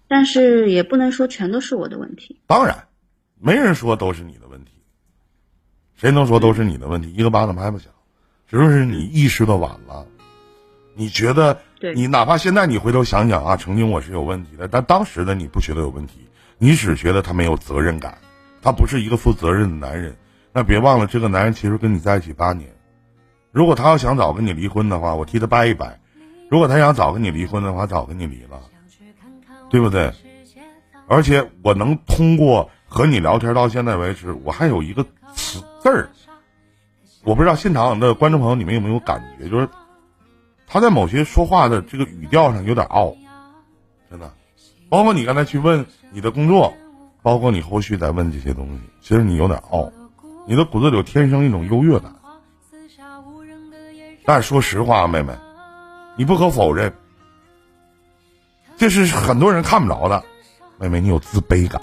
[0.08, 2.40] 但是也不能说全都是我的问题。
[2.46, 2.88] 当然，
[3.40, 4.72] 没人说都是你的问题，
[5.96, 7.12] 谁能说都是你的问题？
[7.14, 7.92] 一个巴掌拍不响，
[8.48, 10.06] 只是你意识到晚了。
[10.94, 11.62] 你觉得
[11.96, 16.28] 你哪怕现在你回头想想啊，曾经我是有问题的，但当时的你不觉得有问题，
[16.58, 18.18] 你只觉得他没有责任感，
[18.62, 20.16] 他不是一个负责任的男人。
[20.52, 22.70] 那别忘了，这个男人其实跟你在一起八年，
[23.52, 25.88] 如果他要想早跟你离婚的话，我替他掰一掰；
[26.50, 28.60] 如果他想早跟你离婚的话，早跟你离了，
[29.70, 30.12] 对不对？
[31.08, 35.04] 而且我能通过和你聊天到现在为止，我还有一个
[35.34, 36.10] 词字儿，
[37.24, 39.68] 我不知道现场的观众朋友你们有没有感觉，就是
[40.70, 43.16] 他在某些说话的这个语调上有点傲，
[44.10, 44.32] 真的。
[44.88, 46.72] 包括你刚才去问你的工作，
[47.24, 49.92] 包括你后续再问这些东西，其实你有点傲，
[50.48, 52.16] 你的骨子里有天生一种优越感。
[54.26, 55.34] 但是说实话，妹妹，
[56.16, 56.94] 你不可否认，
[58.78, 60.24] 这是很多人看不着的。
[60.78, 61.82] 妹妹，你有自卑感。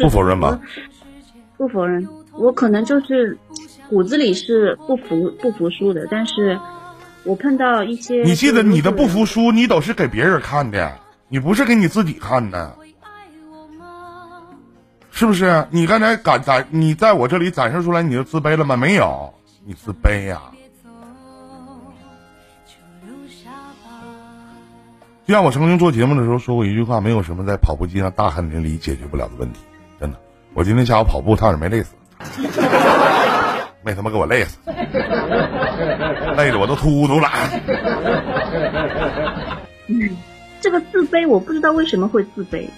[0.00, 0.60] 不否认吧？
[1.56, 2.06] 不否认，
[2.38, 3.36] 我可能就是
[3.88, 6.58] 骨子里是不服不服输的，但是
[7.24, 10.96] 我碰到一些，你记得你的不服输，你都是给别人看的，
[11.28, 12.74] 你不是给你自己看的，
[15.10, 15.66] 是不是？
[15.70, 18.76] 你刚才敢展，你在我这里展示出来你的自卑了吗？
[18.76, 19.34] 没有，
[19.66, 20.40] 你自卑呀、
[25.26, 29.60] 就像我曾经做节目的时候说过一句话：没有什么在跑步机上大汗淋漓解决不了的问题。
[30.00, 30.18] 真的，
[30.54, 31.94] 我今天下午跑步差点没累死，
[33.82, 34.58] 没他妈给我累死，
[36.36, 37.28] 累的我都秃噜了。
[39.86, 40.16] 嗯
[40.60, 42.68] 这个自卑，我不知道为什么会自卑。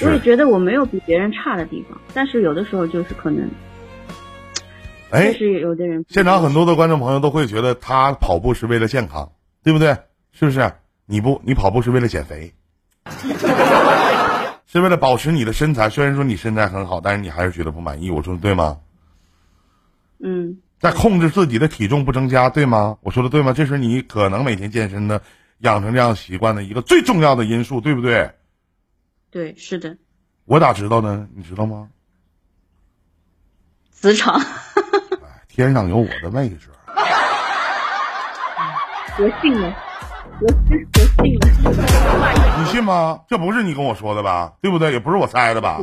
[0.00, 3.50] 我也，觉得我没有比别人差的地方，但是有的时候就是可能，
[5.10, 9.30] 哎，是有的人现场很多的观众朋友都会觉得他跑步是为了健康，
[9.62, 9.94] 对不对？
[10.32, 10.72] 是不是？
[11.04, 12.52] 你不，你跑步是为了减肥，
[14.68, 15.90] 是为了保持你的身材。
[15.90, 18.10] 虽然说你身材很好，但是你还是觉得不满意。
[18.10, 18.78] 我说的对吗？
[20.20, 22.98] 嗯，在控制自己的体重不增加，对吗？
[23.00, 23.52] 我说的对吗？
[23.52, 25.20] 这是你可能每天健身的、
[25.60, 28.30] 养成这样习惯的一个最重要的因素，对不对？
[29.30, 29.96] 对，是的。
[30.44, 31.26] 我咋知道呢？
[31.34, 31.88] 你知道吗？
[33.90, 34.40] 磁场。
[35.48, 36.68] 天上有我的位置。
[39.20, 39.74] 我信了，
[40.40, 42.58] 我信，我信了。
[42.60, 43.24] 你信吗？
[43.28, 44.56] 这不是你跟我说的吧？
[44.60, 44.92] 对不对？
[44.92, 45.78] 也不是我猜的吧？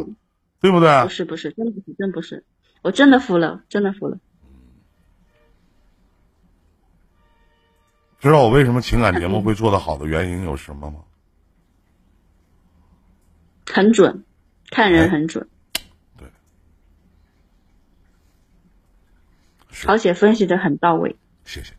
[0.62, 1.04] 对不对？
[1.04, 2.46] 不是，不是，真不是，真不是。
[2.82, 4.18] 我真的服了，真的服了。
[8.20, 11.00] 知道我为什么情感节目会做得好的原因有什么吗？
[13.68, 14.24] 很准，
[14.72, 15.48] 看人很准。
[16.18, 16.28] 对，
[19.86, 21.16] 而且分析的很到位。
[21.44, 21.74] 谢谢。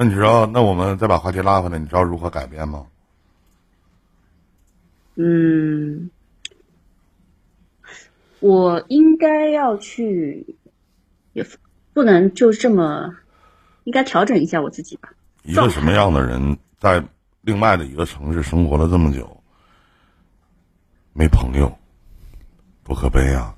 [0.00, 0.46] 那你知道？
[0.46, 2.86] 那我们再把话题拉回来，你知道如何改变吗？
[5.16, 6.08] 嗯，
[8.38, 10.54] 我应该要去，
[11.32, 11.44] 也
[11.92, 13.12] 不能就这么，
[13.82, 15.12] 应该调整一下我自己吧。
[15.42, 17.02] 一个什么样的人在
[17.40, 19.42] 另外的一个城市生活了这么久，
[21.12, 21.76] 没朋友，
[22.84, 23.52] 多可悲啊！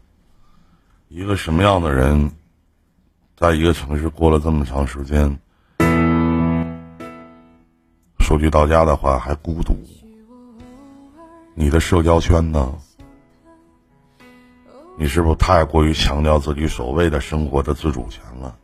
[1.09, 2.33] 一个什么样的人，
[3.37, 5.39] 在一个城市过了这么长时间？
[8.31, 9.75] 说句到家的话，还孤独。
[11.53, 12.73] 你的社交圈呢？
[14.97, 18.57] 你是不是太过于强调自己所谓的生活的自主权了？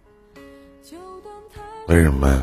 [1.88, 2.40] 为什么呀？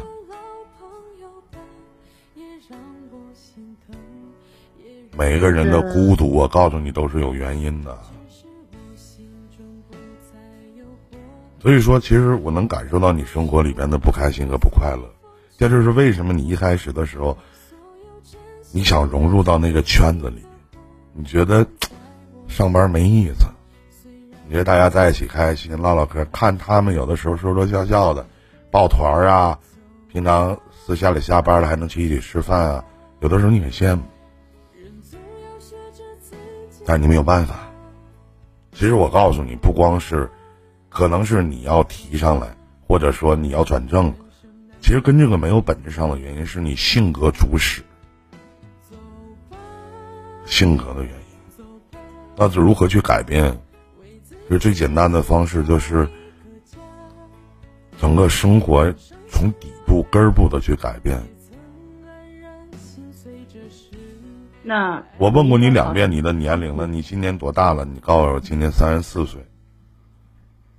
[5.18, 7.98] 每个人的孤独，我告诉你都是有原因的。
[11.62, 15.13] 所以说，其实我能感受到你生活里边的不开心和不快乐。
[15.58, 17.38] 这就是为什么你一开始的时候，
[18.72, 20.44] 你想融入到那个圈子里，
[21.14, 21.66] 你觉得
[22.48, 23.46] 上班没意思，
[24.46, 28.26] 你觉得大家在一起开心唠唠嗑，看他们有的时候说说笑笑的，
[28.72, 29.58] 抱团啊，
[30.12, 32.84] 平常私下里下班了还能去一起吃饭啊，
[33.22, 34.02] 有的时候你很羡慕，
[36.86, 37.60] 但你没有办法。
[38.74, 40.30] 其实我告诉你，不光是，
[40.90, 42.48] 可能是你要提上来，
[42.88, 44.12] 或者说你要转正。
[44.84, 47.82] 其实跟这个没有本质上的原因，是你性格主使，
[50.46, 51.98] 性格的原因。
[52.36, 53.58] 那是如何去改变？
[54.28, 56.06] 其实最简单的方式就是，
[57.98, 58.94] 整个生活
[59.30, 61.18] 从底部根部的去改变。
[64.64, 67.86] 那我问过你两遍你的年龄了，你今年多大了？
[67.86, 69.42] 你告诉我今年三十四岁。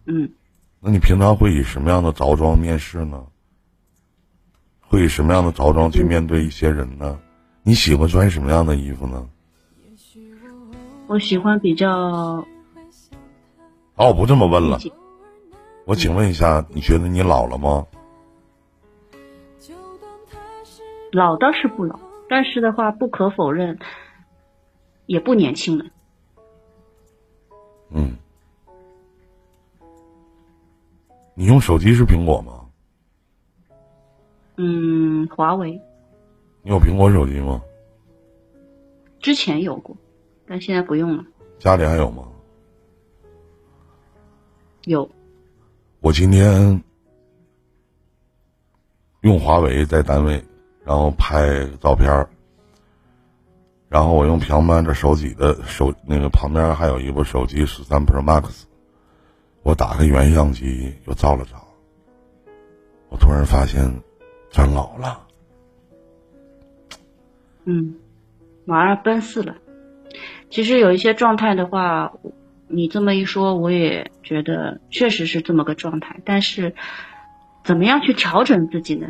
[0.05, 0.31] 嗯。
[0.79, 3.25] 那你平常会以什么样的着装面试呢？
[4.95, 7.19] 会以什么样的着装去面对一些人呢？
[7.65, 9.29] 你喜欢穿什么样的衣服呢？
[11.09, 11.91] 我喜欢比较……
[11.91, 12.47] 哦，
[13.97, 14.79] 我不这么问了。
[15.85, 17.85] 我请问一下，你觉得你老了吗？
[21.11, 23.79] 老倒是不老，但是的话，不可否认，
[25.07, 25.85] 也不年轻了。
[27.91, 28.17] 嗯。
[31.35, 32.64] 你用手机是苹果吗？
[34.57, 35.81] 嗯，华为。
[36.63, 37.61] 你有苹果手机吗？
[39.21, 39.97] 之前有过，
[40.47, 41.25] 但现在不用了。
[41.59, 42.29] 家里还有吗？
[44.85, 45.11] 有。
[46.01, 46.83] 我今天
[49.23, 50.45] 用华为在单位，
[50.85, 52.29] 然后拍照片儿
[53.89, 58.65] 然后我用平板的手机的手那个旁边还有一部手机十三 Pro Max，
[59.63, 61.67] 我打开原相机又照了照，
[63.09, 64.03] 我突然发现。
[64.55, 65.27] 真老了，
[67.65, 67.97] 嗯，
[68.65, 69.57] 马上奔四了。
[70.49, 72.13] 其实有一些状态的话，
[72.69, 76.21] 你这么一说，我也觉得确实是这么个状态。
[76.25, 76.73] 但是，
[77.65, 79.09] 怎么样去调整自己呢？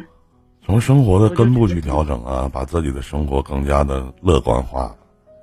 [0.63, 4.97] 从生活的根部去调整啊，把自己的生活更加的乐观化、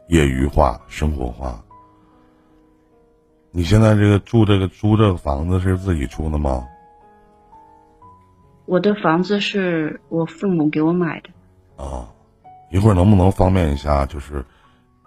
[0.07, 1.63] 业余化、生活化。
[3.51, 6.65] 你现在这个住这个租这个房子是自己住的吗？
[8.71, 11.29] 我的房子是我父母给我买的。
[11.83, 12.07] 啊，
[12.69, 14.05] 一会儿能不能方便一下？
[14.05, 14.45] 就是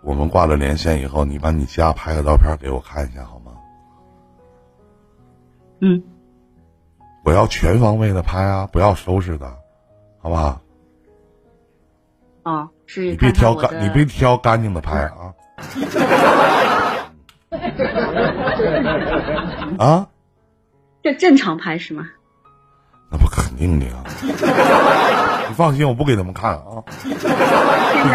[0.02, 3.52] 我们挂了连线以后，你把你家拍个照片给我看一下好吗？
[5.80, 6.02] 嗯。
[7.24, 9.56] 我要全方位的拍啊，不要收拾的，
[10.20, 10.60] 好不好？
[12.42, 13.12] 啊，是。
[13.12, 15.32] 你别挑干，你别挑干净的拍啊。
[19.78, 20.10] 啊？
[21.02, 22.10] 这正常拍是吗？
[23.14, 24.02] 那不肯定的啊！
[25.48, 26.82] 你放心，我不给他们看啊。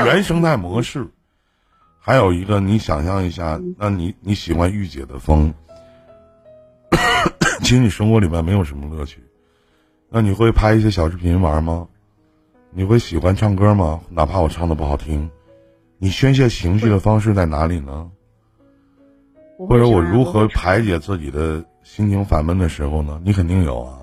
[0.04, 1.08] 原生态模式，
[2.02, 5.54] 还有一个，你想象一下，那你你喜欢御姐的风，
[7.64, 9.24] 其实你生活里面没有什么乐趣。
[10.10, 11.88] 那你会拍一些小视频玩吗？
[12.72, 14.02] 你会喜欢唱歌吗？
[14.10, 15.30] 哪怕我唱的不好听，
[15.97, 18.12] 你宣泄情绪的方式在哪里呢？
[19.58, 23.22] 或者我如何排解自己的心情烦闷的时候呢？
[23.24, 23.99] 你肯定有啊。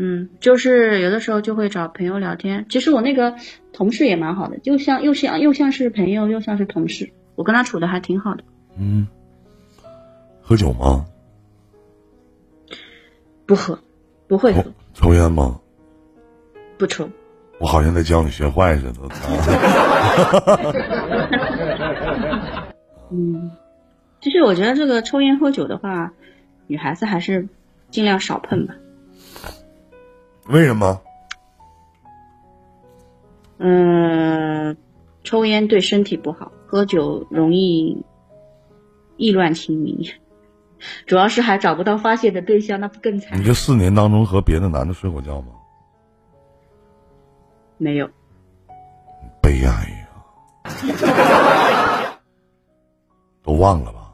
[0.00, 2.66] 嗯，就是有的时候就会找朋友聊天。
[2.68, 3.34] 其实我那个
[3.72, 7.12] 同事也蛮好的，就像又像又像是朋友，又像是同事。
[7.34, 8.44] 我跟他处的还挺好的。
[8.78, 9.08] 嗯，
[10.40, 11.04] 喝酒吗？
[13.44, 13.76] 不喝，
[14.28, 14.64] 不会喝。
[14.94, 15.58] 抽烟吗？
[16.76, 17.10] 不抽。
[17.58, 18.92] 我好像在教你学坏似的。
[23.10, 23.50] 嗯，
[24.20, 26.12] 其实我觉得这个抽烟喝酒的话，
[26.68, 27.48] 女孩子还是
[27.90, 28.76] 尽量少碰吧。
[30.48, 31.00] 为什么？
[33.58, 34.76] 嗯，
[35.24, 38.04] 抽烟对身体不好，喝酒容易
[39.16, 40.10] 意乱情迷，
[41.06, 43.38] 主要是还找不到发泄的对象，那不更惨？
[43.38, 45.48] 你这四年当中和别的男的睡过觉吗？
[47.76, 48.08] 没有。
[49.42, 50.08] 悲哀呀！
[53.42, 54.12] 都忘了吧？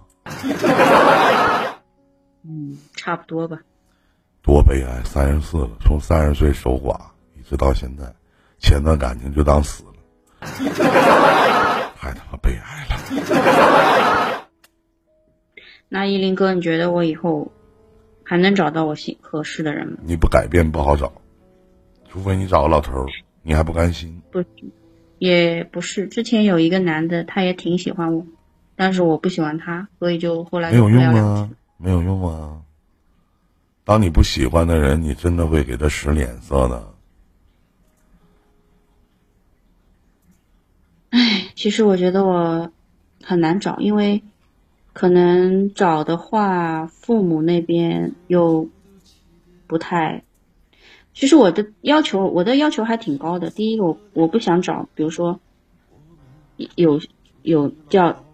[2.42, 3.58] 嗯，差不多吧。
[4.44, 5.02] 多悲哀！
[5.04, 6.94] 三十四了，从三十岁守寡
[7.34, 8.04] 一直到现在，
[8.58, 9.92] 前段感情就当死了，
[11.96, 14.46] 太他妈悲哀了。
[15.88, 17.50] 那依林哥，你觉得我以后
[18.22, 19.96] 还能找到我心合适的人吗？
[20.02, 21.10] 你不改变不好找，
[22.10, 23.06] 除非你找个老头儿，
[23.42, 24.20] 你还不甘心？
[24.30, 24.44] 不，
[25.18, 26.06] 也不是。
[26.06, 28.26] 之前有一个男的，他也挺喜欢我，
[28.76, 32.60] 但是我不喜欢他，所以就后来没有用啊，没有用啊。
[33.86, 36.94] 当你不喜欢的人，你真的会给他使脸色的。
[41.10, 42.72] 唉，其实我觉得我
[43.22, 44.22] 很难找，因为
[44.94, 48.70] 可能找的话，父母那边又
[49.66, 50.22] 不太。
[51.12, 53.50] 其实我的要求，我的要求还挺高的。
[53.50, 55.40] 第一个，我我不想找，比如说
[56.74, 57.02] 有
[57.42, 58.24] 有叫，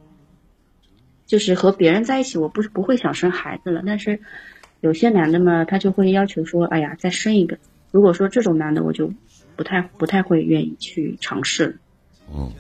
[1.27, 4.21] 就是和别人在一起，我不是不会想生孩子了，但是。
[4.81, 7.59] 有些男的嘛，他就会要求说：“哎呀，再生一个。”
[7.93, 9.12] 如果说这种男的，我就
[9.57, 11.76] 不太不太会愿意去尝试。
[12.33, 12.51] 嗯，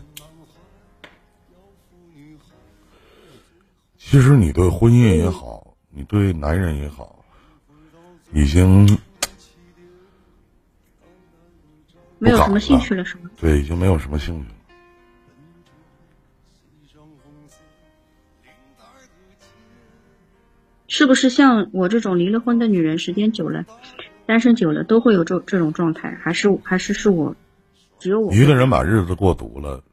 [3.96, 7.24] 其实你对婚姻也好，你对男人也好，
[8.34, 8.86] 已经
[12.18, 13.30] 没有什么兴趣了，是吗？
[13.40, 14.48] 对，已经没有什么兴趣。
[20.90, 23.64] 是不是像我这种离了婚的女人，时间久了，
[24.26, 26.18] 单身久了，都会有这这种状态？
[26.20, 27.36] 还是还是是我，
[28.00, 29.84] 只有我一个人把日子过独了？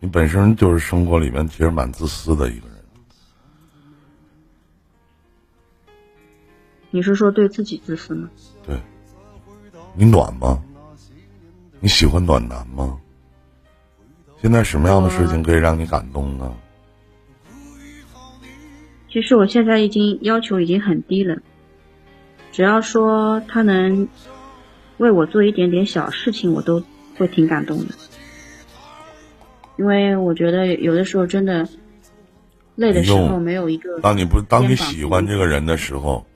[0.00, 2.76] 你本身就是生活里面其实蛮自私的一个人。
[6.90, 8.30] 你是说对自己自私吗？
[8.66, 8.80] 对。
[9.94, 10.64] 你暖吗？
[11.78, 12.98] 你喜欢暖男吗？
[14.40, 16.56] 现在什么样的事情可以让你感动呢？
[19.14, 21.36] 其实我现在已经要求已经很低了，
[22.50, 24.08] 只要说他能
[24.96, 26.82] 为我做一点点小事情，我都
[27.16, 27.94] 会挺感动的。
[29.78, 31.68] 因为我觉得有的时候真的
[32.74, 34.00] 累的时候没有一个。
[34.00, 36.26] 当你不当你喜欢这个人的时候，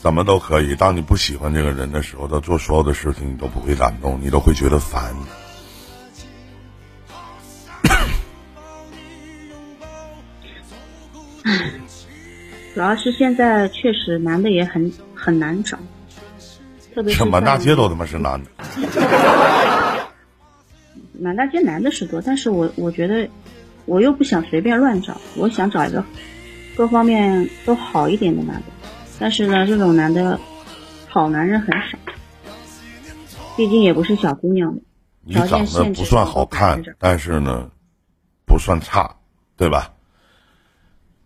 [0.00, 5.14] 怎么都可以；当你不喜欢这个人的时候，他做所有的事情你都不会感动，你都会觉得烦。
[12.74, 15.78] 主要是现在确实男的也很很难找，
[16.94, 18.50] 特别是满大街都他妈是男的。
[21.20, 23.28] 满大街男的是多，但是我我觉得
[23.84, 26.04] 我又不想随便乱找，我想找一个
[26.76, 28.62] 各方面都好一点的男的。
[29.20, 30.40] 但是呢，这种男的
[31.08, 31.96] 好男人很少，
[33.56, 34.76] 毕竟也不是小姑娘，
[35.22, 37.70] 你长得不算好看，但是呢，
[38.44, 39.14] 不算差，
[39.56, 39.93] 对吧？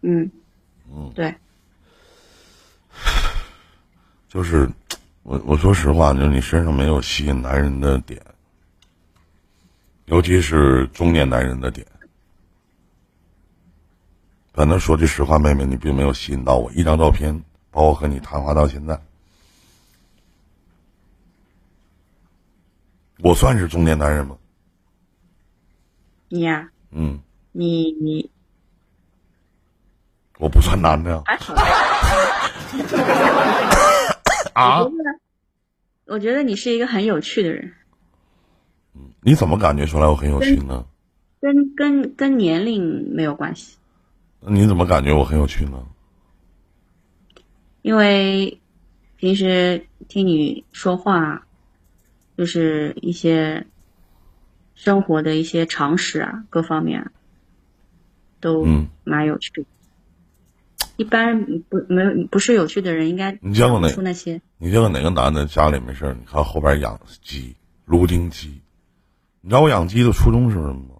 [0.03, 0.31] 嗯。
[0.91, 1.35] 嗯，对，
[4.29, 4.69] 就是
[5.23, 8.23] 我我说实话，就是你身上没有吸引男人的点，
[10.07, 11.87] 尤其是中年男人的点。
[14.55, 16.73] 反正说句实话，妹妹，你并没有吸引到我。
[16.73, 17.39] 一张照片，
[17.71, 18.99] 包括和你谈话到现在，
[23.21, 24.37] 我算是中年男人吗？
[26.29, 26.71] 你呀？
[26.91, 27.21] 嗯。
[27.53, 28.31] 你你。
[30.39, 31.23] 我不算男的呀。
[34.55, 34.81] 啊！
[36.07, 37.73] 我觉得你是一个很有趣的人。
[38.95, 40.87] 嗯，你怎么感觉出来我很有趣呢？
[41.41, 43.77] 跟跟跟年龄没有关系。
[44.41, 45.87] 那你怎么感觉我很有趣呢？
[47.83, 48.61] 因为
[49.17, 51.47] 平时听你说话，
[52.37, 53.67] 就是一些
[54.75, 57.11] 生活的一些常识啊，各方面
[58.41, 58.67] 都
[59.05, 59.67] 蛮有趣。
[60.99, 64.41] 一般不没有不是有趣的人，应该你见过哪那些？
[64.59, 68.61] 你见过哪个男的家里没事你看后边养鸡，芦丁鸡。
[69.41, 70.97] 你知道我养鸡的初衷是什么吗？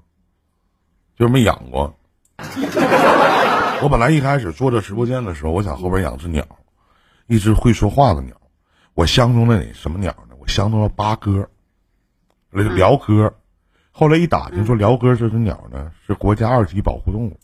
[1.19, 1.99] 就是没养过。
[3.83, 6.47] 我本来一开始做这直播间的时候，我想后边养只鸟，
[7.27, 8.41] 一只会说话的鸟。
[8.95, 10.37] 我相中了哪什么鸟呢？
[10.39, 11.49] 我相中了八哥，
[12.53, 13.35] 鹩哥。
[13.91, 17.37] 后来一打听说，鹩哥这只鸟呢是国家二级保护动物。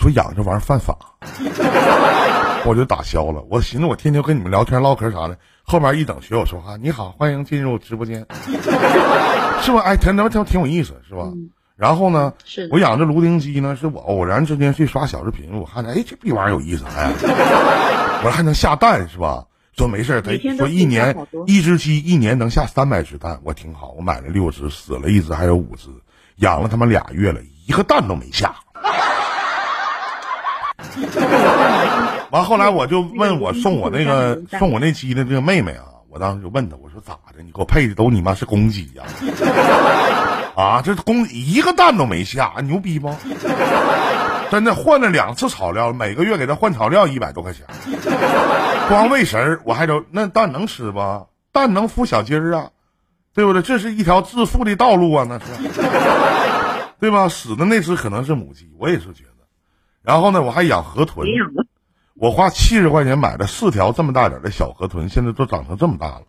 [0.00, 0.96] 说养这玩意儿犯法，
[2.64, 3.44] 我就打消了。
[3.50, 8.24] 我寻思我天天跟你们聊天唠嗑啥的，后边一等学我说话，你好，欢迎进入直播间，
[9.60, 9.80] 是吧？
[9.80, 11.28] 哎，挺挺挺挺有意思，是吧？
[11.76, 12.32] 然后呢，
[12.70, 17.10] 我养这芦丁鸡呢，是我偶然之间去刷小视频，我看着，哎，这逼玩意儿有意思，哎，
[18.18, 19.44] 我说还能下蛋是吧？
[19.76, 25.88] 说没事他说一年一只鸡一年能下三百只蛋，我挺好，我买了六只，死了一只，还有五只，
[26.36, 28.54] 养了他妈俩月了，一个蛋都没下。
[32.30, 37.42] 完后来我就问我送我那个送我那鸡的这个妹妹啊，我当时就问她，我说咋的？
[37.42, 39.04] 你给我配的都你妈是公鸡呀？
[40.56, 43.14] 啊，这公一个蛋都没下，牛逼不？
[44.50, 47.64] 真的换了两次草料，每个月给他换草料一百多块钱，
[48.88, 51.26] 光喂食儿我还都那蛋能吃不？
[51.52, 52.70] 蛋能孵小鸡儿啊，
[53.34, 53.62] 对不对？
[53.62, 55.44] 这是一条致富的道路啊，那是，
[56.98, 57.28] 对吧？
[57.28, 59.37] 死的那只可能是母鸡，我也是觉得。
[60.08, 61.26] 然后呢，我还养河豚，
[62.14, 66.22] 我花七十块钱买了四条这么大点的小河豚，现在都长成这么大了。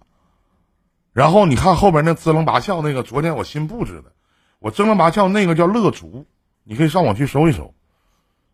[1.14, 4.12] 然后你看后边那支棱八翘那个，昨天我新布置的，
[4.60, 6.26] 我支棱八翘那个叫乐竹，
[6.66, 7.74] 你可以上网去搜一搜。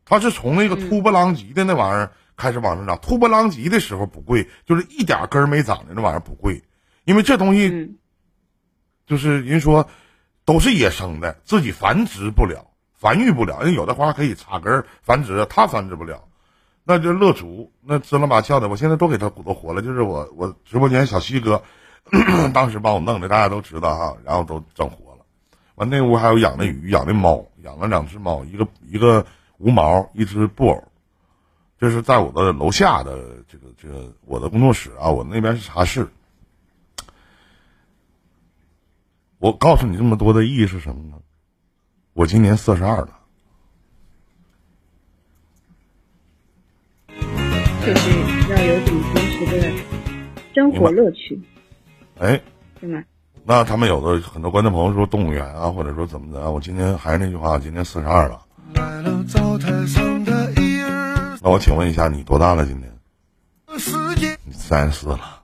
[0.06, 6.62] 它是从那个秃不啷吉的那玩意儿开始往上涨，秃不啷吉的时候不贵，就是一点根没长的那玩意儿不贵，
[7.04, 7.98] 因为这东西
[9.08, 9.90] 就是人说
[10.46, 12.68] 都是野生的，自己繁殖不了。
[13.06, 16.24] 繁育不了，因为有的花可以插根繁殖，它繁殖不了。
[16.86, 19.84] 那就乐竹，那支棱八翘的，我现在都给它骨头活了。
[19.84, 21.62] 就是我我直播间小西哥，
[22.52, 25.20] 当时帮我弄的，大家都知道哈，然后都整活了。
[25.76, 29.24] 完那屋还有养的鱼，养的猫，养了两只猫，一个一个
[29.60, 30.84] 无毛，一只布偶。
[31.78, 36.10] 这是在我的楼下的这个这个我的工作室啊，我那边是茶室。
[39.38, 41.18] 我告诉你这么多的意义是什么呢？
[42.16, 43.10] 我今年四十二了，
[47.86, 48.10] 就是
[48.50, 49.70] 要有点平时的
[50.54, 51.38] 生活乐趣。
[52.20, 52.42] 哎，
[52.80, 53.04] 对吗？
[53.44, 56.50] 那他们有的很多观众朋友说动物园啊，或者说怎么的？
[56.50, 58.42] 我今年还是那句话，今年四十二了。
[61.42, 62.66] 那我请问一下，你多大了？
[62.66, 62.90] 今年？
[64.54, 65.42] 三十四了。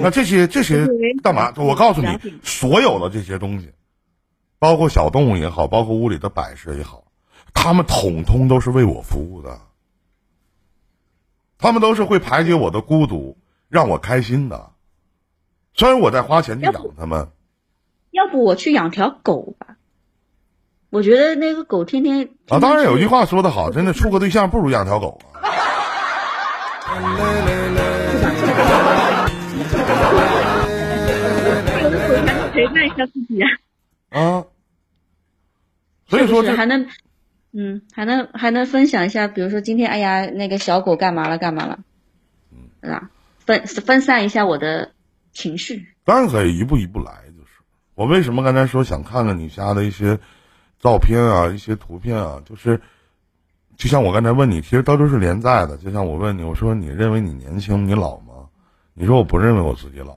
[0.00, 0.86] 那这些这些
[1.22, 1.52] 干嘛？
[1.58, 2.08] 我告诉你，
[2.42, 3.70] 所有的这些东西。
[4.58, 7.04] 包括小动物也好，包括屋里的摆设也好，
[7.54, 9.60] 他们统统都是为我服务的。
[11.58, 13.38] 他们都是会排解我的孤独，
[13.68, 14.70] 让我开心的。
[15.74, 17.28] 虽然我在花钱去养他们，
[18.10, 19.76] 要不我去养条狗吧？
[20.88, 25.52] 我觉得那个狗天天啊，当然有句话说得好，真的处个对象不如养条狗啊。
[32.52, 33.48] 陪伴一下自己啊。
[34.10, 34.46] 啊，
[36.06, 36.86] 所以说还能，
[37.52, 41.80] 嗯，还能还能分享一下，比如说今天，哎呀，那个小狗干嘛了，干嘛了，
[42.52, 43.10] 嗯，是吧？
[43.38, 44.92] 分分散一下我的
[45.32, 45.88] 情绪。
[46.04, 47.48] 当然可以一步一步来，就是
[47.94, 50.18] 我为什么刚才说想看看你家的一些
[50.78, 52.80] 照片啊，一些图片啊，就是
[53.76, 55.76] 就像我刚才问你，其实到处是连在的。
[55.78, 58.48] 就像我问你，我说你认为你年轻，你老吗？
[58.94, 60.16] 你说我不认为我自己老，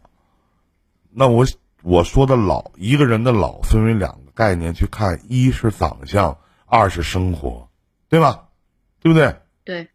[1.11, 1.45] 那我。
[1.82, 7.69] 我说的老，一个人的老分为两个概念去看，一是长相，二是生活，
[8.09, 8.49] 对吧？
[9.01, 9.34] 对不对？
[9.63, 9.88] 对，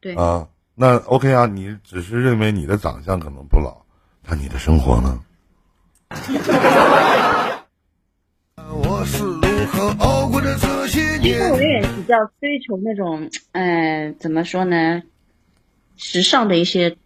[0.00, 3.76] 对啊，那 OK 啊，你只是认为你的长相可能不老，
[4.24, 5.20] 那你的生活呢？
[6.14, 6.38] 其
[11.34, 15.02] 实我也比较追求那种，嗯，怎么说呢？
[15.96, 16.96] 时尚的一些。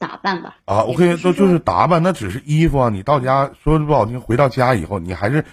[0.00, 2.88] 打扮吧啊，OK，都就是打扮，那只是衣服啊。
[2.88, 5.44] 你到家说句不好听，回到家以后，你还是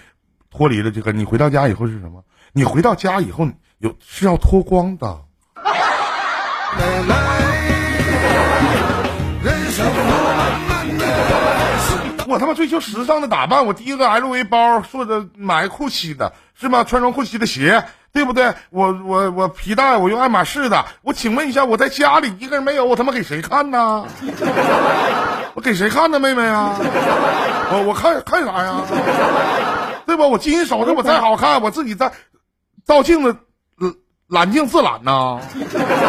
[0.50, 1.12] 脱离了这个。
[1.12, 2.24] 你回到家以后是什么？
[2.54, 3.46] 你回到家以后
[3.76, 5.20] 有是要脱光的。
[12.26, 16.84] 我我他妈追求时尚的打扮，我第一个 LV 包，或者买 GUCCI 的，是吧？
[16.84, 18.52] 穿双 GUCCI 的鞋，对不对？
[18.70, 20.84] 我我我皮带，我用爱马仕的。
[21.02, 24.04] 我请问一下，我在家里一个人没有，我他妈给谁看呢？
[25.54, 26.74] 我给谁看呢，妹妹啊？
[27.70, 28.80] 我我看看啥呀？
[30.06, 30.26] 对吧？
[30.26, 32.10] 我金银首饰我再好看，我自己在
[32.86, 33.36] 照镜子，
[33.76, 33.94] 揽
[34.28, 35.38] 揽镜自揽呐，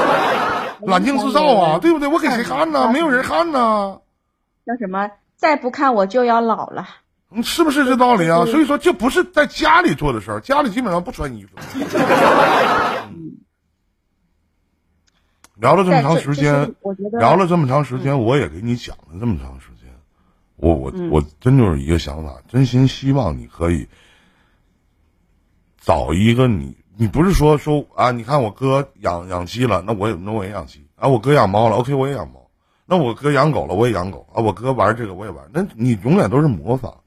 [0.82, 2.08] 揽镜自照啊，对不对？
[2.08, 2.90] 我给谁看呢？
[2.94, 3.98] 没有人看呢。
[4.66, 5.10] 叫什么？
[5.36, 6.88] 再不看我就要老了。
[7.32, 8.46] 嗯，是不是这道理啊？
[8.46, 11.56] 所以说，这不是在家里做的事儿，家里基本上不穿衣服。
[15.56, 16.74] 聊了这么长时间，
[17.20, 19.94] 聊了这么长时间，我也给你讲了这么长时间。
[20.56, 23.88] 我我我真就是一个想法，真心希望你可以
[25.80, 28.10] 找一个你，你不是说说啊？
[28.12, 31.08] 你看我哥养养鸡了，那我也那我也养鸡啊。
[31.08, 32.50] 我哥养猫了，OK，我也养猫。
[32.86, 34.42] 那我哥养狗了，我也养狗啊。
[34.42, 35.48] 我哥玩这个，我也玩。
[35.54, 37.02] 那你永远都是模仿。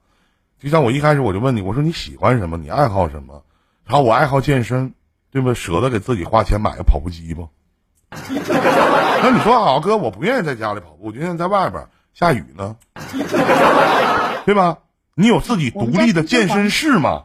[0.62, 2.56] 就像我一开始我就问你，我说你喜欢什么？
[2.56, 3.42] 你爱好什么？
[3.84, 4.94] 然后我爱好健身，
[5.32, 5.52] 对不？
[5.54, 7.48] 舍得给自己花钱买个跑步机不？
[8.12, 11.88] 那你说好哥，我不愿意在家里跑步，我愿意在外边。
[12.14, 12.76] 下雨呢，
[14.46, 14.78] 对吧？
[15.14, 17.24] 你有自己独立的健身室吗？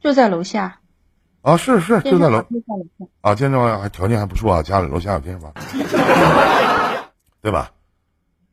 [0.00, 0.80] 就在楼下。
[1.42, 2.44] 啊，是是，就在楼。
[3.20, 5.52] 啊，健身房还条件还不错啊，家里楼下有健身房，
[7.40, 7.70] 对吧？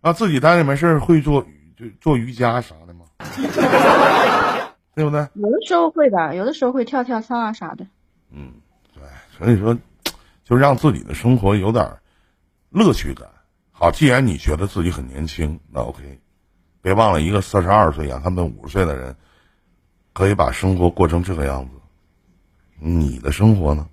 [0.01, 1.43] 啊，自己待着没事会做。
[1.79, 3.05] 就做瑜伽啥的吗？
[4.95, 5.25] 对不对？
[5.35, 7.87] 有的时候会的，有的时候会跳跳操啊啥的。
[8.31, 8.51] 嗯，
[8.93, 9.01] 对，
[9.37, 9.77] 所以说，
[10.43, 11.89] 就让自己的生活有点
[12.69, 13.25] 乐趣感。
[13.71, 16.19] 好，既然你觉得自己很年轻，那 OK，
[16.81, 19.15] 别忘了一个四十二岁养他们五十岁的人，
[20.11, 21.71] 可以把生活过成这个样子。
[22.77, 23.87] 你的生活呢？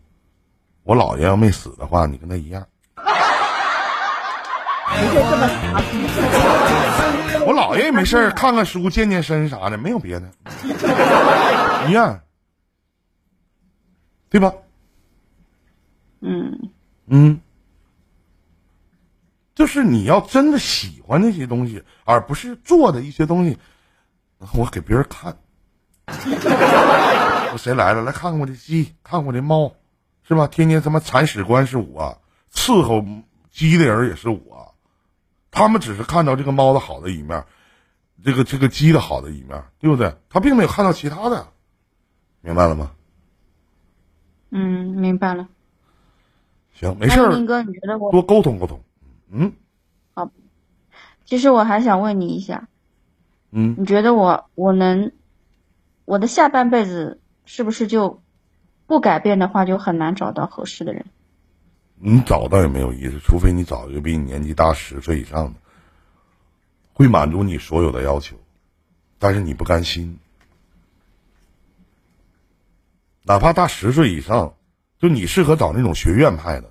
[0.83, 2.67] 我姥爷要没死的话，你跟他一样。
[7.47, 10.29] 我姥爷也没事看看书、健健身啥的，没有别的，
[11.89, 12.21] 一样，
[14.29, 14.53] 对吧？
[16.21, 16.71] 嗯
[17.07, 17.41] 嗯，
[19.55, 23.57] 就是你要真的喜欢那些东西，而不是做的一些东西，
[24.55, 25.37] 我给别人看。
[27.51, 28.03] 说谁来了？
[28.03, 29.73] 来看看我的鸡，看我的猫，
[30.27, 30.47] 是吧？
[30.49, 32.21] 天天他妈铲屎官是我，
[32.53, 33.05] 伺候
[33.53, 34.66] 鸡的人也是我。
[35.57, 37.43] 他们只是看到这个猫的好的一面，
[38.23, 40.15] 这个这个鸡的好的一面，对不对？
[40.29, 41.47] 他并没有看到其他的，
[42.43, 42.91] 明白了吗？
[44.51, 45.49] 嗯，明白了。
[46.75, 47.31] 行，没事儿。
[47.31, 48.83] 林哥，你觉得我多沟通沟通？
[49.31, 49.55] 嗯。
[50.13, 50.31] 好，
[51.25, 52.69] 其实我还想问你一下，
[53.51, 55.11] 嗯，你觉得我我能
[56.05, 58.21] 我的下半辈子是不是就
[58.87, 61.07] 不改变的话，就很难找到合适的人？
[61.99, 65.61] 你找到也没有意思，除非你找一个比你年纪大十岁以上的，
[66.93, 68.37] 会满足你所有的要求，
[69.19, 70.19] 但是你不甘心，
[73.23, 74.55] 哪怕大十岁以上，
[74.99, 76.71] 就你适合找那种学院派的，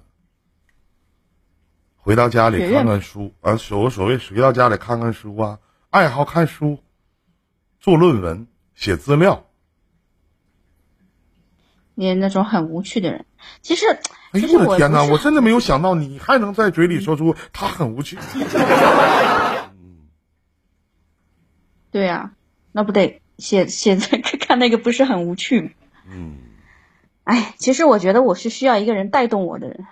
[1.97, 5.59] 回到家里看看书啊，所所谓回到家里看看书啊，
[5.89, 6.79] 爱好看书，
[7.79, 9.45] 做论文、写资料。
[11.95, 13.25] 你那种很无趣的人，
[13.61, 13.85] 其实，
[14.35, 15.03] 哎呦我的天哪！
[15.03, 18.17] 我真的没有想到你还能在嘴里说出他很无趣。
[21.91, 22.31] 对呀，
[22.71, 25.69] 那不得写写在看那个不是很无趣吗？
[26.11, 26.35] 嗯。
[27.23, 29.85] 哎，其实我觉得我是需要一个人带动我的人，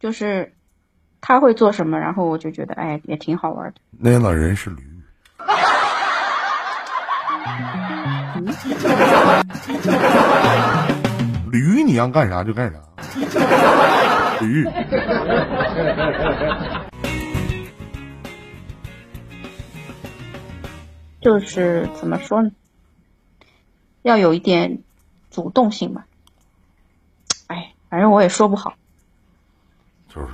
[0.00, 0.54] 就是
[1.20, 3.80] 他会做什么，然后我就觉得哎也挺好玩的。
[3.90, 4.76] 那样的人是驴。
[11.52, 12.78] 驴，你让干啥就干啥。
[14.40, 14.66] 驴，
[21.20, 22.50] 就是怎么说呢？
[24.02, 24.82] 要有一点
[25.30, 26.06] 主动性吧。
[27.48, 28.74] 哎，反正我也说不好。
[30.08, 30.28] 就是，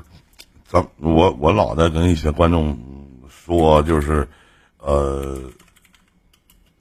[0.67, 2.79] 咱我我老在跟一些观众
[3.29, 4.29] 说，就是，
[4.79, 5.41] 呃，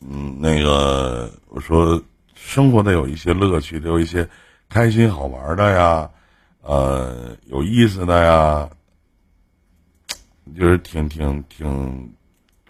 [0.01, 2.01] 嗯，那个我说。
[2.37, 4.29] 生活的有一些乐趣，得有一些
[4.69, 6.09] 开心好玩的呀，
[6.61, 8.69] 呃，有意思的呀，
[10.55, 12.13] 就是挺挺挺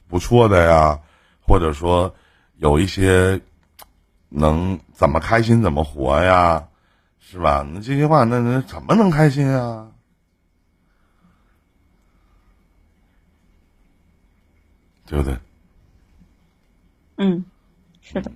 [0.07, 0.99] 不错的呀，
[1.41, 2.13] 或者说
[2.57, 3.39] 有一些
[4.29, 6.67] 能怎么开心怎么活呀，
[7.19, 7.65] 是吧？
[7.73, 9.91] 那这些话，那那怎么能开心啊？
[15.07, 15.37] 对不对？
[17.17, 17.45] 嗯，
[18.01, 18.31] 是的。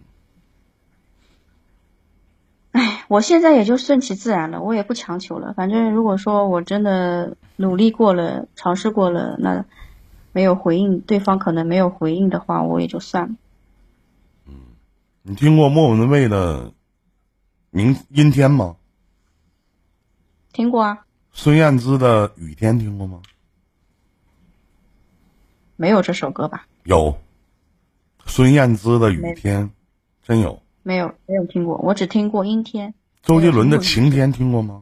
[3.10, 5.52] 我现在也就顺其自然了，我也不强求了。
[5.54, 9.66] 反正如果说我真的努力过了，尝试过了，那
[10.32, 13.36] 没有回应，对方可能没有回应的话，我也就算了。
[14.46, 14.54] 嗯
[15.24, 16.68] 你听过莫文蔚的
[17.72, 18.76] 《明阴天》吗？
[20.54, 23.24] 听过啊，孙燕姿的《雨天》听过吗？
[25.76, 26.68] 没有这首歌吧？
[26.84, 27.18] 有。
[28.28, 29.66] 孙燕姿的《雨天》，
[30.22, 30.62] 真有。
[30.84, 32.90] 没有，没有听过，我只听过《阴天》。
[33.30, 34.82] 周杰伦的《晴天》听过吗？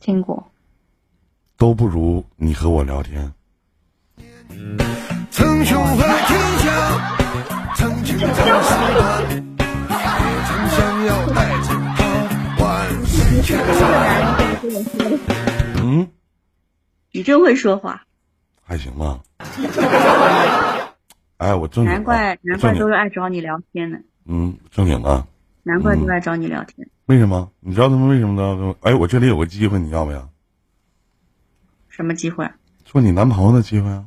[0.00, 0.50] 听过。
[1.56, 3.32] 都不如你和我聊天。
[5.30, 8.34] 曾雄和天下，曾经曾失
[8.98, 12.02] 败，也曾想要带着他
[12.58, 13.80] 万水千山。
[15.80, 16.10] 嗯，
[17.12, 18.02] 你真会说话，
[18.64, 19.20] 还行吧。
[21.36, 25.24] 哎，我正难怪难怪都是爱找你聊天呢，嗯，正经的。
[25.64, 26.88] 难怪都爱找你聊天。
[27.06, 27.50] 为什么？
[27.60, 28.76] 你知道他们为什么都要跟我？
[28.80, 30.28] 哎，我这里有个机会，你要不要？
[31.88, 32.50] 什么机会？
[32.84, 34.04] 做你男朋友的机会啊！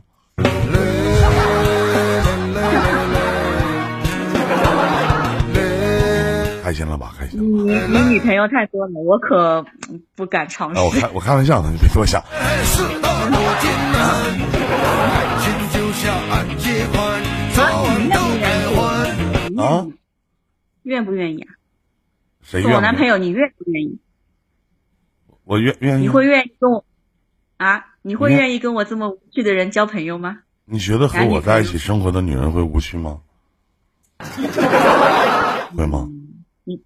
[6.62, 7.14] 开心了吧？
[7.18, 7.72] 开心了吧。
[7.90, 9.66] 你你女朋友太多了，我可
[10.16, 12.22] 不敢尝啊，我开我开玩笑的，你别多想。
[19.58, 19.86] 啊？
[20.86, 21.54] 愿不愿意啊？
[22.42, 22.72] 谁愿意？
[22.72, 24.00] 做我男朋友，你愿不愿意？
[25.44, 26.02] 我愿愿意。
[26.02, 26.86] 你会愿意跟我
[27.58, 27.86] 啊？
[28.02, 30.40] 你会愿意跟我这么无趣的人交朋友吗？
[30.66, 33.22] 你觉得和我在一起生活的女人会无趣吗？
[35.76, 36.08] 会吗？
[36.64, 36.82] 你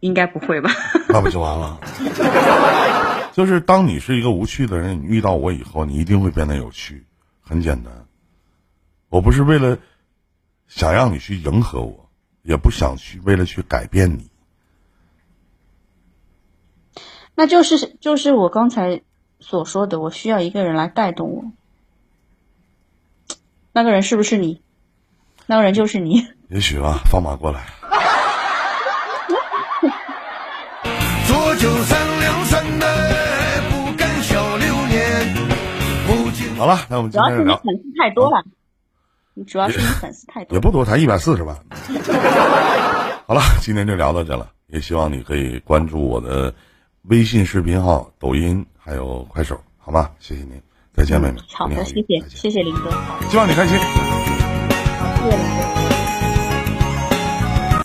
[0.00, 0.70] 应该不会吧？
[1.08, 1.80] 那不就完了？
[3.32, 7.04] 就是当你是一个无趣的人，你遇到我以后，你一定会变得有趣。
[7.40, 7.92] 很简单，
[9.08, 9.78] 我不是为了
[10.68, 12.01] 想让你去迎合我，
[12.42, 14.30] 也不想去为了去改变你。
[17.34, 19.02] 那就是就是我刚才
[19.40, 21.44] 所说的，我需要一个人来带动我。
[23.72, 24.60] 那个人是不是你？
[25.46, 26.26] 那个人就是你。
[26.48, 27.64] 也许吧，放马过来。
[31.26, 35.34] 浊酒三两三代，不敢笑流年。
[36.06, 38.52] 不经好了，那我们主要是你粉丝太多了，你
[39.46, 40.60] 主要是你粉丝太多也。
[40.60, 41.56] 不多，才一百四十万。
[43.26, 46.52] 好了，今天就聊到这了，也希望你可以关注我的
[47.02, 50.10] 微信视频号、抖音还有快手，好吗？
[50.18, 50.60] 谢谢您，
[50.94, 51.38] 再见，妹妹。
[51.52, 52.90] 好的，谢谢谢谢林哥，
[53.30, 53.78] 希望你开心。
[53.78, 55.81] 谢谢。